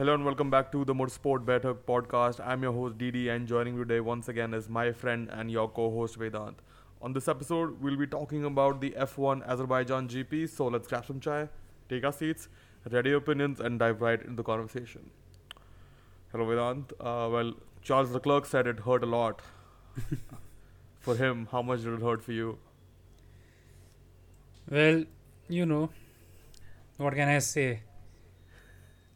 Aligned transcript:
Hello 0.00 0.14
and 0.14 0.24
welcome 0.24 0.48
back 0.48 0.72
to 0.72 0.82
the 0.82 0.94
Motorsport 0.94 1.44
Better 1.44 1.74
podcast. 1.74 2.40
I'm 2.42 2.62
your 2.62 2.72
host 2.72 2.96
Didi, 2.96 3.28
and 3.28 3.46
joining 3.46 3.76
today 3.76 4.00
once 4.00 4.30
again 4.30 4.54
is 4.54 4.66
my 4.66 4.92
friend 4.92 5.28
and 5.30 5.50
your 5.50 5.68
co-host 5.68 6.18
Vedant. 6.18 6.54
On 7.02 7.12
this 7.12 7.28
episode, 7.28 7.82
we'll 7.82 7.98
be 7.98 8.06
talking 8.06 8.46
about 8.46 8.80
the 8.80 8.92
F1 8.92 9.46
Azerbaijan 9.46 10.08
GP. 10.08 10.48
So 10.48 10.68
let's 10.68 10.88
grab 10.88 11.04
some 11.04 11.20
chai, 11.20 11.50
take 11.90 12.02
our 12.02 12.14
seats, 12.14 12.48
ready 12.90 13.12
opinions, 13.12 13.60
and 13.60 13.78
dive 13.78 14.00
right 14.00 14.18
into 14.22 14.36
the 14.36 14.42
conversation. 14.42 15.10
Hello 16.32 16.46
Vedant. 16.46 16.92
Uh, 16.98 17.28
well, 17.30 17.52
Charles 17.82 18.10
Leclerc 18.10 18.46
said 18.46 18.66
it 18.66 18.80
hurt 18.80 19.04
a 19.04 19.12
lot. 19.18 19.42
for 20.98 21.14
him, 21.14 21.46
how 21.52 21.60
much 21.60 21.82
did 21.82 21.92
it 21.92 22.00
hurt 22.00 22.22
for 22.22 22.32
you? 22.32 22.58
Well, 24.70 25.04
you 25.50 25.66
know, 25.66 25.90
what 26.96 27.12
can 27.12 27.28
I 27.28 27.40
say? 27.40 27.82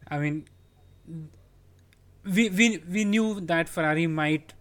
I 0.06 0.18
mean, 0.18 0.44
we 2.24 2.48
we 2.48 2.78
we 2.96 3.04
knew 3.04 3.40
that 3.40 3.68
Ferrari 3.68 4.06
might 4.06 4.54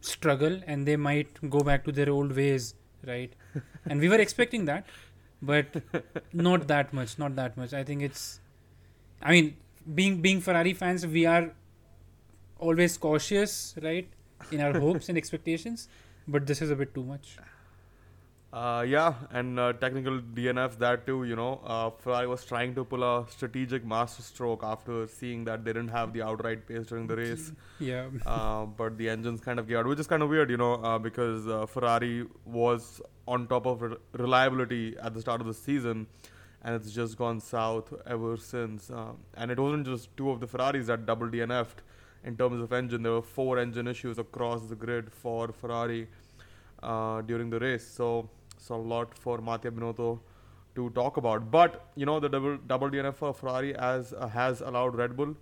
struggle 0.00 0.60
and 0.66 0.86
they 0.86 0.96
might 0.96 1.38
go 1.50 1.60
back 1.60 1.84
to 1.84 1.92
their 1.92 2.10
old 2.10 2.34
ways, 2.36 2.74
right? 3.06 3.32
and 3.86 4.00
we 4.00 4.08
were 4.08 4.20
expecting 4.20 4.64
that, 4.66 4.86
but 5.42 5.66
not 6.32 6.66
that 6.68 6.92
much, 6.92 7.18
not 7.18 7.36
that 7.36 7.56
much. 7.56 7.72
I 7.72 7.84
think 7.84 8.02
it's, 8.02 8.40
I 9.22 9.32
mean, 9.32 9.56
being 9.94 10.20
being 10.20 10.40
Ferrari 10.40 10.74
fans, 10.74 11.06
we 11.06 11.26
are 11.26 11.52
always 12.58 12.96
cautious, 12.98 13.74
right, 13.82 14.08
in 14.50 14.60
our 14.60 14.78
hopes 14.78 15.08
and 15.08 15.18
expectations. 15.18 15.88
But 16.28 16.46
this 16.46 16.62
is 16.62 16.70
a 16.70 16.76
bit 16.76 16.94
too 16.94 17.04
much. 17.04 17.38
Uh, 18.52 18.84
yeah, 18.84 19.14
and 19.30 19.60
uh, 19.60 19.72
technical 19.74 20.18
DNF 20.20 20.76
that 20.78 21.06
too. 21.06 21.22
You 21.22 21.36
know, 21.36 21.60
uh, 21.64 21.90
Ferrari 21.90 22.26
was 22.26 22.44
trying 22.44 22.74
to 22.74 22.84
pull 22.84 23.04
a 23.04 23.24
strategic 23.30 23.84
masterstroke 23.84 24.64
after 24.64 25.06
seeing 25.06 25.44
that 25.44 25.64
they 25.64 25.72
didn't 25.72 25.90
have 25.90 26.12
the 26.12 26.22
outright 26.22 26.66
pace 26.66 26.86
during 26.86 27.06
the 27.06 27.16
race. 27.16 27.52
Yeah. 27.78 28.08
uh, 28.26 28.64
but 28.66 28.98
the 28.98 29.08
engines 29.08 29.40
kind 29.40 29.58
of 29.60 29.68
gave 29.68 29.78
out, 29.78 29.86
which 29.86 30.00
is 30.00 30.08
kind 30.08 30.22
of 30.24 30.28
weird, 30.28 30.50
you 30.50 30.56
know, 30.56 30.74
uh, 30.74 30.98
because 30.98 31.46
uh, 31.46 31.64
Ferrari 31.66 32.26
was 32.44 33.00
on 33.28 33.46
top 33.46 33.66
of 33.66 33.82
re- 33.82 33.96
reliability 34.14 34.96
at 35.00 35.14
the 35.14 35.20
start 35.20 35.40
of 35.40 35.46
the 35.46 35.54
season, 35.54 36.08
and 36.62 36.74
it's 36.74 36.90
just 36.90 37.16
gone 37.16 37.38
south 37.40 37.94
ever 38.04 38.36
since. 38.36 38.90
And 39.34 39.50
it 39.52 39.60
wasn't 39.60 39.86
just 39.86 40.14
two 40.16 40.28
of 40.28 40.40
the 40.40 40.48
Ferraris 40.48 40.88
that 40.88 41.06
double 41.06 41.28
DNF'd 41.28 41.82
in 42.24 42.36
terms 42.36 42.60
of 42.60 42.72
engine. 42.72 43.04
There 43.04 43.12
were 43.12 43.22
four 43.22 43.58
engine 43.60 43.86
issues 43.86 44.18
across 44.18 44.66
the 44.66 44.74
grid 44.74 45.12
for 45.12 45.52
Ferrari 45.52 46.08
uh, 46.82 47.22
during 47.22 47.48
the 47.48 47.60
race. 47.60 47.86
So 47.86 48.28
so 48.60 48.74
a 48.74 48.84
lot 48.94 49.16
for 49.16 49.38
Mattia 49.38 49.70
Binotto 49.70 50.20
to 50.74 50.90
talk 50.90 51.16
about. 51.16 51.50
But 51.50 51.86
you 51.96 52.06
know 52.06 52.20
the 52.20 52.28
double 52.28 52.56
double 52.72 52.90
DNF 52.90 53.14
for 53.14 53.32
Ferrari 53.34 53.74
as 53.74 54.12
uh, 54.12 54.28
has 54.28 54.60
allowed 54.60 54.96
Red 54.96 55.16
Bull 55.16 55.34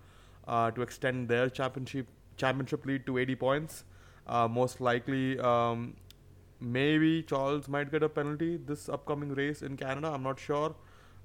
uh, 0.46 0.70
to 0.70 0.82
extend 0.82 1.28
their 1.28 1.48
championship 1.50 2.06
championship 2.36 2.86
lead 2.86 3.06
to 3.06 3.18
80 3.18 3.34
points. 3.36 3.84
Uh, 4.26 4.46
most 4.46 4.80
likely, 4.80 5.38
um, 5.40 5.94
maybe 6.60 7.22
Charles 7.22 7.68
might 7.68 7.90
get 7.90 8.02
a 8.02 8.08
penalty 8.08 8.56
this 8.56 8.88
upcoming 8.88 9.34
race 9.34 9.62
in 9.62 9.76
Canada. 9.76 10.08
I'm 10.08 10.22
not 10.22 10.38
sure 10.38 10.74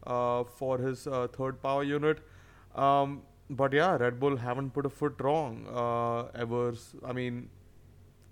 uh, 0.07 0.43
for 0.43 0.77
his 0.77 1.07
uh, 1.07 1.27
third 1.27 1.61
power 1.61 1.83
unit. 1.83 2.19
Um, 2.75 3.21
but 3.49 3.73
yeah, 3.73 3.97
Red 3.97 4.19
Bull 4.19 4.37
haven't 4.37 4.71
put 4.71 4.85
a 4.85 4.89
foot 4.89 5.15
wrong 5.19 5.67
uh, 5.71 6.23
ever. 6.33 6.73
I 7.05 7.13
mean, 7.13 7.49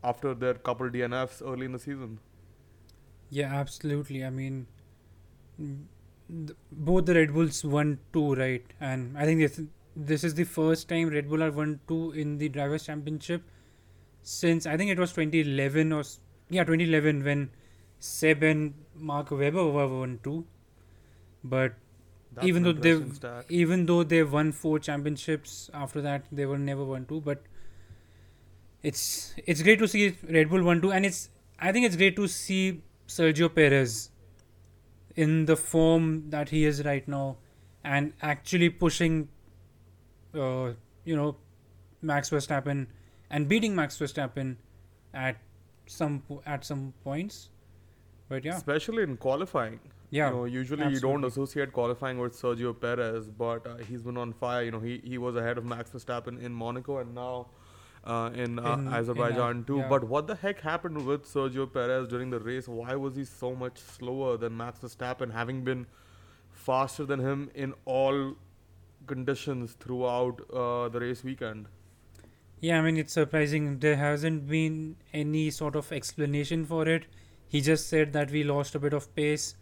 after 0.04 0.34
their 0.34 0.56
couple 0.56 0.90
DNFs 0.90 1.42
early 1.46 1.66
in 1.66 1.74
the 1.74 1.80
season. 1.80 2.20
Yeah, 3.32 3.54
absolutely. 3.56 4.24
I 4.26 4.30
mean, 4.30 4.68
mm, 5.62 5.84
th- 6.30 6.58
both 6.72 7.06
the 7.06 7.16
Red 7.16 7.34
Bulls 7.34 7.64
one 7.64 8.00
two, 8.14 8.36
right? 8.36 8.66
And 8.80 9.18
I 9.18 9.26
think 9.26 9.40
this 9.42 9.62
this 9.96 10.24
is 10.24 10.36
the 10.36 10.44
first 10.44 10.90
time 10.90 11.10
Red 11.10 11.30
Bull 11.30 11.42
have 11.48 11.56
one 11.56 11.80
two 11.88 12.12
in 12.12 12.38
the 12.38 12.50
drivers' 12.50 12.86
championship 12.86 13.44
since 14.24 14.66
I 14.68 14.78
think 14.78 14.92
it 14.92 15.00
was 15.00 15.14
2011 15.14 15.92
or 15.94 16.04
yeah 16.50 16.64
2011 16.66 17.24
when 17.24 17.50
Seb 18.00 18.44
and 18.44 18.74
Mark 18.96 19.32
Webber 19.32 19.66
were 19.80 19.88
one 20.00 20.20
two. 20.24 20.46
But 21.44 21.80
That's 22.36 22.48
Even 22.50 22.64
though 22.66 22.72
they've- 22.84 23.00
even 23.62 23.82
though 23.88 24.04
they 24.12 24.20
won 24.34 24.52
four 24.60 24.80
championships 24.88 25.56
after 25.80 26.02
that, 26.06 26.28
they 26.40 26.46
were 26.52 26.60
never 26.68 26.86
one 26.92 27.06
two. 27.10 27.22
But 27.30 27.42
it's 28.84 29.34
it's 29.46 29.62
great 29.62 29.80
to 29.80 29.88
see 29.88 30.16
Red 30.38 30.50
Bull 30.50 30.64
one 30.64 30.82
two, 30.82 30.92
and 30.92 31.06
it's 31.06 31.30
I 31.60 31.72
think 31.72 31.86
it's 31.86 31.96
great 31.96 32.16
to 32.16 32.28
see 32.28 32.82
Sergio 33.12 33.54
Perez 33.54 34.10
in 35.16 35.46
the 35.46 35.56
form 35.58 36.30
that 36.30 36.50
he 36.50 36.66
is 36.66 36.84
right 36.86 37.08
now, 37.08 37.38
and 37.84 38.14
actually 38.22 38.70
pushing, 38.70 39.28
uh, 40.34 40.72
you 41.04 41.16
know, 41.16 41.36
Max 42.02 42.30
Verstappen 42.30 42.88
and 43.30 43.48
beating 43.48 43.76
Max 43.76 43.98
Verstappen 43.98 44.56
at 45.14 45.42
some 45.88 46.22
at 46.46 46.64
some 46.66 46.94
points. 47.04 47.50
But 48.30 48.46
yeah, 48.46 48.56
especially 48.56 49.04
in 49.04 49.18
qualifying. 49.18 49.80
yeah, 50.10 50.30
You 50.30 50.36
know, 50.36 50.46
usually 50.46 50.88
you 50.94 51.02
don't 51.02 51.26
associate 51.26 51.74
qualifying 51.74 52.18
with 52.20 52.34
Sergio 52.42 52.74
Perez, 52.86 53.28
but 53.42 53.68
uh, 53.68 53.78
he's 53.90 54.02
been 54.02 54.18
on 54.18 54.32
fire. 54.34 54.64
You 54.64 54.72
know, 54.72 54.80
he, 54.80 55.02
he 55.04 55.18
was 55.18 55.36
ahead 55.36 55.58
of 55.58 55.66
Max 55.66 55.90
Verstappen 55.92 56.42
in 56.42 56.54
Monaco 56.54 57.00
and 57.00 57.14
now 57.16 57.48
uh, 58.04 58.32
in, 58.34 58.60
uh, 58.60 58.74
In- 58.74 58.88
in, 58.88 58.94
Azerbaijan 58.94 59.62
uh, 59.62 59.68
too. 59.68 59.78
yeah. 59.78 59.88
But 59.88 60.04
what 60.04 60.28
the 60.28 60.36
heck 60.36 60.62
happened 60.62 61.06
with 61.06 61.26
Sergio 61.26 61.72
Perez 61.72 62.08
during 62.08 62.30
the 62.30 62.40
race? 62.40 62.68
Why 62.68 62.96
was 62.96 63.16
he 63.16 63.26
so 63.26 63.56
much 63.56 63.78
slower 63.80 64.38
than 64.38 64.58
Max 64.58 64.80
Verstappen, 64.80 65.32
having 65.32 65.64
been 65.64 65.86
faster 66.52 67.06
than 67.06 67.20
him 67.20 67.50
in 67.54 67.74
all 67.86 68.34
conditions 69.08 69.74
throughout 69.80 70.42
uh, 70.54 70.90
the 70.90 71.00
race 71.00 71.24
weekend? 71.24 71.68
Yeah, 72.60 72.78
I 72.80 72.82
mean, 72.82 72.98
it's 72.98 73.14
surprising. 73.14 73.80
There 73.80 73.96
hasn't 73.96 74.48
been 74.48 74.96
any 75.14 75.50
sort 75.50 75.76
of 75.76 75.92
explanation 75.92 76.66
for 76.66 76.88
it. 76.88 77.06
He 77.48 77.60
just 77.62 77.90
said 77.90 78.14
that 78.14 78.32
we 78.32 78.44
lost 78.44 78.76
a 78.76 78.80
bit 78.80 78.94
of 78.94 79.14
pace 79.16 79.56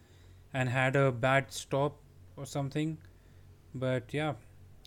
and 0.54 0.70
had 0.70 0.96
a 0.96 1.12
bad 1.12 1.52
stop 1.52 1.98
or 2.36 2.46
something. 2.46 2.98
But 3.74 4.14
yeah, 4.14 4.34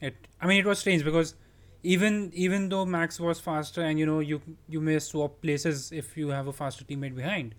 it. 0.01 0.15
I 0.41 0.47
mean, 0.47 0.59
it 0.59 0.67
was 0.67 0.79
strange 0.79 1.05
because 1.05 1.35
even 1.83 2.31
even 2.35 2.69
though 2.69 2.85
Max 2.85 3.19
was 3.21 3.41
faster, 3.41 3.83
and 3.83 3.99
you 3.99 4.07
know, 4.07 4.21
you 4.21 4.41
you 4.69 4.81
may 4.81 4.99
swap 4.99 5.41
places 5.43 5.93
if 5.93 6.17
you 6.17 6.29
have 6.29 6.47
a 6.47 6.53
faster 6.53 6.85
teammate 6.85 7.15
behind, 7.17 7.55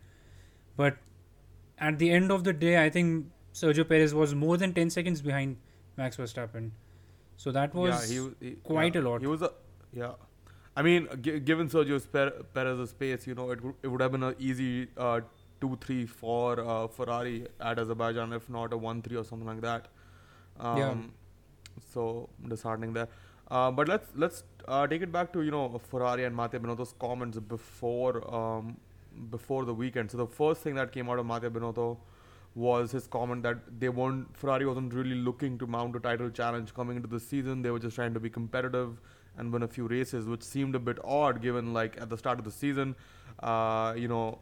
but 0.78 0.98
at 1.78 2.00
the 2.00 2.10
end 2.12 2.32
of 2.32 2.44
the 2.44 2.54
day, 2.54 2.84
I 2.84 2.90
think 2.90 3.28
Sergio 3.54 3.88
Perez 3.88 4.14
was 4.14 4.34
more 4.36 4.58
than 4.58 4.74
ten 4.74 4.90
seconds 4.90 5.22
behind 5.22 5.58
Max 5.98 6.18
Verstappen. 6.18 6.72
So 7.38 7.52
that 7.52 7.74
was 7.74 8.12
yeah, 8.12 8.22
he, 8.40 8.50
he, 8.50 8.56
quite 8.56 8.96
yeah, 8.96 9.02
a 9.02 9.04
lot. 9.10 9.22
He 9.22 9.28
was 9.28 9.42
a 9.42 9.52
yeah. 9.92 10.14
I 10.76 10.82
mean, 10.82 11.08
g- 11.22 11.40
given 11.40 11.68
Sergio 11.70 12.00
Per- 12.12 12.44
Perez's 12.54 12.94
pace, 12.94 13.28
you 13.28 13.36
know, 13.36 13.52
it, 13.52 13.62
would 13.64 13.76
it 13.84 13.88
would 13.88 14.02
have 14.02 14.12
been 14.12 14.24
an 14.24 14.36
easy 14.40 14.88
uh, 14.98 15.22
two 15.62 15.78
three 15.82 16.06
for 16.06 16.60
uh, 16.60 16.88
Ferrari 16.88 17.48
at 17.60 17.78
Azerbaijan, 17.80 18.34
if 18.34 18.50
not 18.50 18.74
a 18.74 18.78
one 18.78 19.02
three 19.02 19.18
or 19.18 19.24
something 19.24 19.48
like 19.48 19.62
that. 19.62 19.88
Um, 20.60 20.78
Yeah. 20.78 20.96
So 21.94 22.30
disheartening 22.48 22.94
there. 22.94 23.08
Uh, 23.50 23.72
but 23.72 23.88
let's 23.88 24.08
let's 24.16 24.44
uh, 24.68 24.88
take 24.88 25.02
it 25.02 25.12
back 25.12 25.32
to 25.34 25.42
you 25.42 25.52
know 25.52 25.80
Ferrari 25.90 26.24
and 26.26 26.36
Mattia 26.36 26.60
Binotto's 26.60 26.94
comments 27.00 27.38
before 27.40 28.34
um, 28.34 28.78
before 29.30 29.66
the 29.66 29.74
weekend. 29.74 30.12
So 30.12 30.18
the 30.18 30.28
first 30.28 30.62
thing 30.62 30.76
that 30.76 30.92
came 30.92 31.10
out 31.10 31.20
of 31.20 31.26
Mattia 31.26 31.50
Binotto 31.50 31.98
was 32.56 32.92
his 32.92 33.08
comment 33.08 33.44
that 33.44 33.58
they 33.80 33.90
weren't 33.90 34.36
Ferrari 34.38 34.66
wasn't 34.66 34.94
really 34.94 35.16
looking 35.16 35.58
to 35.58 35.68
mount 35.68 35.96
a 35.96 36.00
title 36.00 36.30
challenge 36.30 36.74
coming 36.74 36.96
into 36.96 37.08
the 37.08 37.20
season. 37.20 37.62
They 37.62 37.72
were 37.72 37.80
just 37.80 37.96
trying 37.96 38.14
to 38.14 38.20
be 38.20 38.30
competitive 38.30 39.00
and 39.38 39.52
win 39.52 39.64
a 39.64 39.68
few 39.68 39.88
races, 39.88 40.28
which 40.28 40.44
seemed 40.44 40.76
a 40.76 40.80
bit 40.80 41.00
odd 41.04 41.42
given 41.42 41.74
like 41.74 42.00
at 42.00 42.10
the 42.10 42.18
start 42.18 42.38
of 42.40 42.46
the 42.46 42.52
season, 42.52 42.96
uh, 43.42 43.94
you 43.98 44.08
know, 44.08 44.40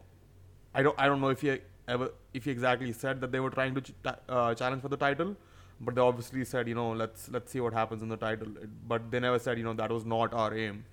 I 0.74 0.82
don't 0.82 0.98
I 0.98 1.06
don't 1.06 1.20
know 1.20 1.28
if 1.28 1.40
he 1.40 1.58
ever 1.88 2.10
if 2.34 2.44
he 2.44 2.50
exactly 2.50 2.92
said 2.92 3.20
that 3.20 3.32
they 3.32 3.40
were 3.40 3.50
trying 3.50 3.74
to 3.74 3.80
ch- 3.80 3.92
uh, 4.28 4.54
challenge 4.54 4.82
for 4.82 4.88
the 4.88 4.96
title, 4.96 5.36
but 5.82 5.94
they 5.94 6.00
obviously 6.00 6.44
said 6.44 6.68
you 6.68 6.74
know 6.74 6.90
let's 6.92 7.28
let's 7.30 7.52
see 7.52 7.60
what 7.60 7.72
happens 7.72 8.02
in 8.02 8.08
the 8.08 8.16
title. 8.16 8.48
But 8.88 9.10
they 9.10 9.20
never 9.20 9.38
said 9.38 9.58
you 9.58 9.64
know 9.64 9.74
that 9.74 9.90
was 9.90 10.04
not 10.04 10.32
our 10.32 10.54
aim. 10.54 10.84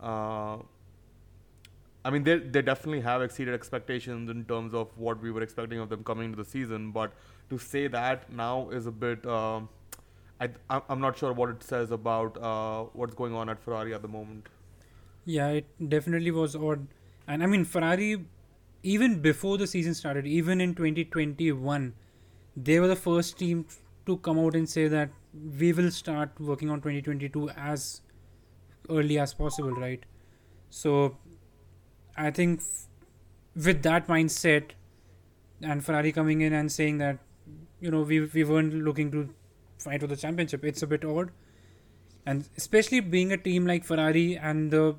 Uh, 0.00 0.58
I 2.04 2.10
mean, 2.10 2.24
they 2.24 2.38
they 2.38 2.62
definitely 2.62 3.00
have 3.02 3.22
exceeded 3.22 3.54
expectations 3.54 4.30
in 4.30 4.44
terms 4.44 4.74
of 4.74 4.96
what 4.96 5.20
we 5.22 5.30
were 5.30 5.42
expecting 5.42 5.78
of 5.80 5.90
them 5.90 6.02
coming 6.04 6.26
into 6.26 6.36
the 6.36 6.44
season. 6.44 6.92
But 6.92 7.12
to 7.50 7.58
say 7.58 7.86
that 7.88 8.32
now 8.32 8.70
is 8.70 8.86
a 8.86 8.92
bit. 8.92 9.26
um 9.26 9.68
I 10.40 10.48
I'm 10.70 10.82
I'm 10.88 11.00
not 11.00 11.18
sure 11.18 11.32
what 11.40 11.50
it 11.50 11.62
says 11.62 11.90
about 11.90 12.38
uh, 12.50 12.84
what's 13.02 13.14
going 13.14 13.34
on 13.34 13.50
at 13.54 13.60
Ferrari 13.66 13.94
at 13.94 14.02
the 14.02 14.08
moment. 14.16 14.48
Yeah, 15.24 15.48
it 15.48 15.66
definitely 15.96 16.30
was 16.30 16.56
odd. 16.56 16.86
And 17.26 17.42
I 17.42 17.46
mean, 17.46 17.64
Ferrari, 17.64 18.24
even 18.82 19.20
before 19.20 19.58
the 19.58 19.66
season 19.66 19.94
started, 19.94 20.26
even 20.26 20.60
in 20.60 20.74
2021, 20.74 21.94
they 22.56 22.80
were 22.80 22.88
the 22.88 22.96
first 22.96 23.38
team 23.38 23.66
to 24.10 24.16
come 24.18 24.38
out 24.38 24.54
and 24.60 24.68
say 24.68 24.88
that 24.88 25.10
we 25.64 25.72
will 25.72 25.90
start 25.90 26.40
working 26.40 26.70
on 26.70 26.80
2022 26.80 27.48
as 27.50 28.02
early 28.90 29.18
as 29.18 29.34
possible, 29.34 29.72
right? 29.72 30.04
So 30.70 31.18
I 32.16 32.30
think 32.30 32.60
f- 32.60 32.86
with 33.66 33.82
that 33.82 34.06
mindset 34.08 34.72
and 35.62 35.84
Ferrari 35.84 36.12
coming 36.12 36.40
in 36.40 36.52
and 36.52 36.70
saying 36.72 36.98
that, 36.98 37.18
you 37.80 37.90
know, 37.90 38.02
we, 38.02 38.20
we 38.20 38.44
weren't 38.44 38.74
looking 38.74 39.10
to 39.12 39.28
fight 39.78 40.00
for 40.00 40.06
the 40.06 40.16
championship, 40.16 40.64
it's 40.64 40.82
a 40.82 40.86
bit 40.86 41.04
odd. 41.04 41.30
and 42.26 42.48
especially 42.56 43.00
being 43.00 43.32
a 43.32 43.36
team 43.36 43.66
like 43.66 43.84
Ferrari 43.84 44.36
and 44.36 44.70
the 44.70 44.96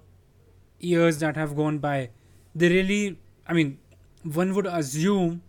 years 0.80 1.20
that 1.20 1.38
have 1.38 1.56
gone 1.56 1.80
by, 1.80 2.10
they 2.56 2.70
really, 2.70 3.20
I 3.48 3.54
mean, 3.54 3.80
one 4.24 4.54
would 4.56 4.66
assume 4.68 5.42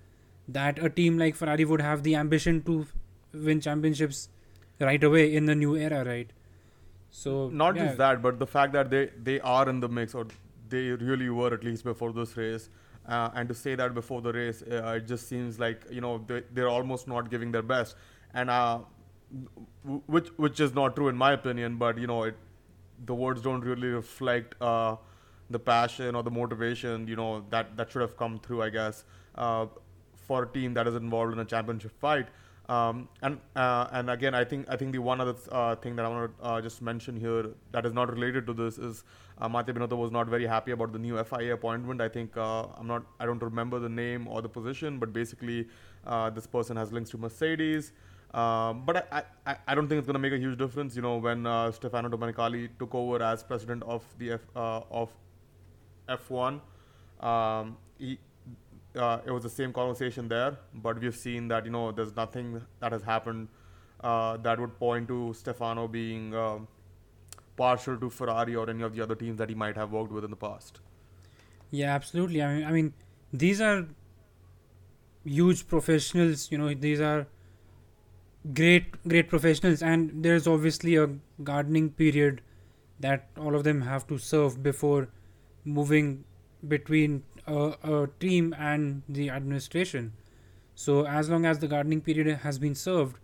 that 0.49 0.79
a 0.79 0.91
team 0.91 1.19
like 1.19 1.37
Ferrari 1.37 1.65
would 1.65 1.81
have 1.81 2.03
the 2.03 2.15
ambition 2.17 2.63
to 2.65 2.87
win 3.33 3.61
championships 3.61 4.29
right 4.81 5.03
away 5.03 5.35
in 5.35 5.47
the 5.47 5.55
new 5.55 5.77
era, 5.77 6.05
right? 6.05 6.31
So 7.11 7.49
not 7.49 7.77
yeah. 7.77 7.87
just 7.87 7.99
that, 7.99 8.23
but 8.23 8.39
the 8.39 8.47
fact 8.47 8.73
that 8.73 8.91
they 8.91 9.11
they 9.23 9.41
are 9.41 9.69
in 9.69 9.81
the 9.81 9.89
mix, 9.89 10.15
or 10.15 10.27
they 10.69 10.85
really 10.91 11.29
were 11.29 11.53
at 11.53 11.65
least 11.65 11.85
before 11.85 12.13
this 12.13 12.37
race. 12.37 12.71
Uh, 13.07 13.31
and 13.35 13.49
to 13.49 13.55
say 13.55 13.75
that 13.75 13.95
before 13.95 14.21
the 14.23 14.33
race, 14.33 14.63
uh, 14.63 14.95
it 14.97 15.07
just 15.07 15.29
seems 15.29 15.59
like 15.59 15.85
you 15.91 16.01
know 16.01 16.25
they, 16.27 16.43
they're 16.53 16.69
almost 16.69 17.09
not 17.09 17.31
giving 17.31 17.53
their 17.53 17.63
best, 17.63 17.97
and 18.33 18.49
uh, 18.49 18.79
w- 19.85 20.03
which 20.07 20.29
which 20.37 20.61
is 20.61 20.75
not 20.75 20.97
true 20.97 21.09
in 21.09 21.17
my 21.17 21.33
opinion. 21.33 21.77
But 21.77 21.99
you 21.99 22.07
know, 22.07 22.23
it, 22.23 22.37
the 23.05 23.15
words 23.15 23.43
don't 23.43 23.61
really 23.61 23.89
reflect 23.89 24.55
uh, 24.63 24.97
the 25.51 25.59
passion 25.59 26.15
or 26.15 26.23
the 26.23 26.31
motivation. 26.31 27.09
You 27.09 27.17
know 27.17 27.45
that 27.51 27.77
that 27.77 27.91
should 27.91 28.03
have 28.03 28.17
come 28.17 28.39
through, 28.39 28.63
I 28.63 28.71
guess, 28.71 29.05
uh, 29.35 29.67
for 30.15 30.45
a 30.45 30.49
team 30.49 30.75
that 30.75 30.87
is 30.87 30.95
involved 30.95 31.33
in 31.33 31.41
a 31.41 31.45
championship 31.45 31.93
fight. 32.01 32.29
Um, 32.73 33.09
and 33.21 33.39
uh, 33.55 33.87
and 33.93 34.09
again, 34.09 34.35
I 34.35 34.45
think 34.45 34.67
I 34.75 34.77
think 34.77 34.93
the 34.93 35.01
one 35.07 35.21
other 35.21 35.35
uh, 35.51 35.75
thing 35.77 35.97
that 35.97 36.07
I 36.07 36.09
want 36.09 36.39
to 36.39 36.45
uh, 36.45 36.61
just 36.67 36.81
mention 36.81 37.17
here 37.25 37.51
that 37.73 37.85
is 37.85 37.93
not 37.93 38.13
related 38.13 38.47
to 38.47 38.55
this 38.55 38.79
is 38.79 39.05
uh, 39.39 39.49
Binotto 39.49 39.97
was 39.97 40.13
not 40.13 40.29
very 40.35 40.47
happy 40.47 40.71
about 40.71 40.93
the 40.93 40.99
new 40.99 41.23
FIA 41.25 41.55
appointment. 41.55 42.01
I 42.01 42.09
think 42.09 42.37
uh, 42.37 42.67
I'm 42.79 42.87
not 42.87 43.03
I 43.21 43.27
don't 43.27 43.43
remember 43.43 43.79
the 43.79 43.91
name 43.91 44.27
or 44.29 44.41
the 44.41 44.49
position, 44.49 44.99
but 44.99 45.13
basically 45.13 45.69
uh, 46.07 46.31
this 46.31 46.47
person 46.47 46.77
has 46.77 46.93
links 46.93 47.11
to 47.11 47.19
Mercedes. 47.19 47.93
Um, 48.33 48.85
but 48.87 49.07
I, 49.13 49.23
I, 49.47 49.57
I 49.69 49.75
don't 49.75 49.89
think 49.89 49.99
it's 49.99 50.07
going 50.07 50.15
to 50.15 50.27
make 50.27 50.33
a 50.33 50.39
huge 50.39 50.57
difference. 50.57 50.97
You 50.97 51.03
know, 51.03 51.17
when 51.19 51.43
Stefano 51.73 52.09
Domenicali 52.09 52.71
took 52.79 52.95
over 52.95 53.23
as 53.23 53.43
president 53.43 53.83
of 53.83 54.03
the 54.19 54.33
F, 54.33 54.41
of 54.55 55.11
F1, 56.09 56.61
um, 57.21 57.77
he, 57.99 58.19
uh, 58.97 59.19
it 59.25 59.31
was 59.31 59.43
the 59.43 59.51
same 59.51 59.73
conversation 59.73 60.29
there. 60.29 60.59
But 60.75 61.01
we've 61.01 61.17
seen 61.17 61.49
that 61.49 61.65
you 61.65 61.71
know 61.71 61.93
there's 61.93 62.15
nothing 62.17 62.63
that 62.81 62.93
has 62.93 63.03
happened 63.03 63.49
uh, 64.01 64.37
that 64.39 64.61
would 64.61 64.79
point 64.79 65.09
to 65.09 65.35
Stefano 65.35 65.89
being 65.89 66.35
um 66.35 66.69
partial 67.57 67.97
to 67.99 68.09
Ferrari 68.11 68.57
or 68.57 68.69
any 68.71 68.83
of 68.83 68.95
the 68.95 69.03
other 69.03 69.15
teams 69.15 69.39
that 69.39 69.49
he 69.49 69.55
might 69.55 69.77
have 69.77 69.93
worked 69.93 70.13
with 70.13 70.25
in 70.25 70.31
the 70.31 70.37
past. 70.37 70.81
Yeah, 71.71 71.95
absolutely. 71.95 72.43
I 72.43 72.55
mean, 72.55 72.65
I 72.65 72.73
mean, 72.73 72.95
these 73.33 73.61
are 73.61 73.87
huge 75.25 75.67
professionals. 75.69 76.51
You 76.51 76.59
know, 76.59 76.75
these 76.75 77.01
are 77.01 77.27
great, 78.55 79.03
great 79.07 79.29
professionals, 79.29 79.83
and 79.83 80.25
there's 80.25 80.47
obviously 80.47 80.97
a 80.97 81.09
gardening 81.43 81.91
period 81.91 82.41
that 83.01 83.29
all 83.37 83.55
of 83.55 83.65
them 83.65 83.83
have 83.83 84.07
to 84.09 84.19
serve 84.19 84.63
before 84.63 85.09
moving 85.65 86.25
between 86.69 87.23
a, 87.47 87.75
a 87.83 88.09
team 88.21 88.55
and 88.59 89.03
the 89.09 89.31
administration. 89.31 90.13
So, 90.75 91.07
as 91.07 91.29
long 91.29 91.45
as 91.45 91.59
the 91.59 91.69
gardening 91.69 92.01
period 92.01 92.39
has 92.39 92.59
been 92.59 92.75
served, 92.75 93.17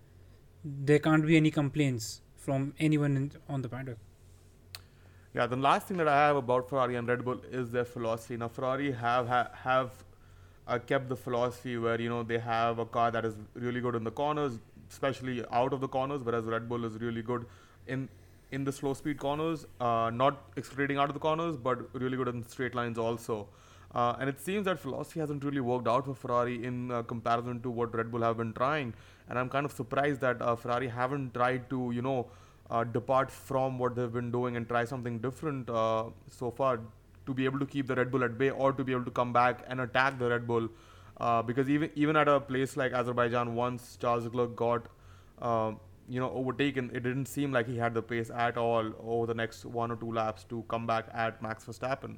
there 0.64 0.98
can't 0.98 1.26
be 1.26 1.36
any 1.36 1.50
complaints 1.50 2.20
from 2.36 2.74
anyone 2.78 3.16
in, 3.16 3.32
on 3.48 3.62
the 3.62 3.68
paddock. 3.68 3.98
Yeah, 5.34 5.46
the 5.46 5.56
last 5.56 5.88
thing 5.88 5.96
that 5.98 6.08
I 6.08 6.16
have 6.26 6.36
about 6.36 6.68
Ferrari 6.68 6.96
and 6.96 7.08
Red 7.08 7.24
Bull 7.24 7.40
is 7.50 7.70
their 7.70 7.84
philosophy. 7.84 8.36
Now, 8.36 8.48
Ferrari 8.48 8.92
have 8.92 9.28
ha- 9.28 9.50
have 9.54 10.04
uh, 10.66 10.78
kept 10.78 11.08
the 11.08 11.16
philosophy 11.16 11.76
where 11.78 12.00
you 12.00 12.08
know 12.08 12.22
they 12.22 12.38
have 12.38 12.78
a 12.78 12.86
car 12.86 13.10
that 13.10 13.24
is 13.24 13.34
really 13.54 13.80
good 13.80 13.94
in 13.94 14.04
the 14.04 14.10
corners, 14.10 14.58
especially 14.90 15.44
out 15.50 15.72
of 15.72 15.80
the 15.80 15.88
corners, 15.88 16.22
whereas 16.22 16.44
Red 16.44 16.68
Bull 16.68 16.84
is 16.84 16.94
really 16.94 17.22
good 17.22 17.46
in 17.86 18.08
in 18.50 18.64
the 18.64 18.72
slow 18.72 18.94
speed 18.94 19.18
corners, 19.18 19.66
uh, 19.80 20.10
not 20.12 20.42
accelerating 20.56 20.96
out 20.96 21.08
of 21.08 21.14
the 21.14 21.20
corners, 21.20 21.56
but 21.56 21.88
really 21.92 22.16
good 22.16 22.28
in 22.28 22.42
straight 22.48 22.74
lines 22.74 22.98
also. 22.98 23.46
Uh, 23.94 24.14
and 24.20 24.28
it 24.28 24.38
seems 24.40 24.66
that 24.66 24.78
philosophy 24.78 25.18
hasn't 25.20 25.42
really 25.44 25.60
worked 25.60 25.88
out 25.88 26.04
for 26.04 26.14
Ferrari 26.14 26.62
in 26.64 26.90
uh, 26.90 27.02
comparison 27.02 27.60
to 27.62 27.70
what 27.70 27.94
Red 27.94 28.10
Bull 28.10 28.20
have 28.20 28.36
been 28.36 28.52
trying. 28.52 28.92
And 29.28 29.38
I'm 29.38 29.48
kind 29.48 29.64
of 29.64 29.72
surprised 29.72 30.20
that 30.20 30.40
uh, 30.42 30.56
Ferrari 30.56 30.88
haven't 30.88 31.34
tried 31.34 31.70
to, 31.70 31.90
you 31.94 32.02
know, 32.02 32.26
uh, 32.70 32.84
depart 32.84 33.30
from 33.30 33.78
what 33.78 33.94
they've 33.94 34.12
been 34.12 34.30
doing 34.30 34.56
and 34.56 34.68
try 34.68 34.84
something 34.84 35.18
different 35.18 35.70
uh, 35.70 36.04
so 36.30 36.50
far 36.50 36.80
to 37.24 37.32
be 37.34 37.46
able 37.46 37.58
to 37.58 37.66
keep 37.66 37.86
the 37.86 37.94
Red 37.94 38.10
Bull 38.10 38.24
at 38.24 38.36
bay 38.36 38.50
or 38.50 38.72
to 38.72 38.84
be 38.84 38.92
able 38.92 39.04
to 39.04 39.10
come 39.10 39.32
back 39.32 39.64
and 39.68 39.80
attack 39.80 40.18
the 40.18 40.28
Red 40.28 40.46
Bull. 40.46 40.68
Uh, 41.18 41.42
because 41.42 41.68
even 41.68 41.90
even 41.96 42.14
at 42.14 42.28
a 42.28 42.38
place 42.38 42.76
like 42.76 42.92
Azerbaijan, 42.92 43.54
once 43.54 43.96
Charles 44.00 44.24
Leclerc 44.24 44.54
got 44.54 44.86
you 46.08 46.20
know 46.20 46.30
overtaken, 46.30 46.90
it 46.92 47.02
didn't 47.02 47.26
seem 47.26 47.52
like 47.52 47.66
he 47.66 47.76
had 47.76 47.94
the 47.94 48.02
pace 48.02 48.30
at 48.30 48.56
all 48.56 48.92
over 49.00 49.26
the 49.26 49.34
next 49.34 49.64
one 49.64 49.90
or 49.90 49.96
two 49.96 50.12
laps 50.12 50.44
to 50.44 50.64
come 50.68 50.86
back 50.86 51.06
at 51.12 51.42
Max 51.42 51.64
Verstappen. 51.64 52.16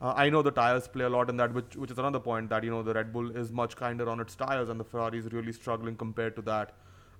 Uh, 0.00 0.14
I 0.16 0.30
know 0.30 0.40
the 0.40 0.50
tires 0.50 0.88
play 0.88 1.04
a 1.04 1.10
lot 1.10 1.28
in 1.28 1.36
that, 1.36 1.52
which 1.52 1.76
which 1.76 1.90
is 1.90 1.98
another 1.98 2.20
point 2.20 2.48
that 2.50 2.64
you 2.64 2.70
know 2.70 2.82
the 2.82 2.94
Red 2.94 3.12
Bull 3.12 3.36
is 3.36 3.52
much 3.52 3.76
kinder 3.76 4.08
on 4.08 4.20
its 4.20 4.34
tires, 4.34 4.68
and 4.70 4.80
the 4.80 4.84
Ferrari 4.84 5.18
is 5.18 5.26
really 5.32 5.52
struggling 5.52 5.96
compared 5.96 6.36
to 6.36 6.42
that, 6.42 6.72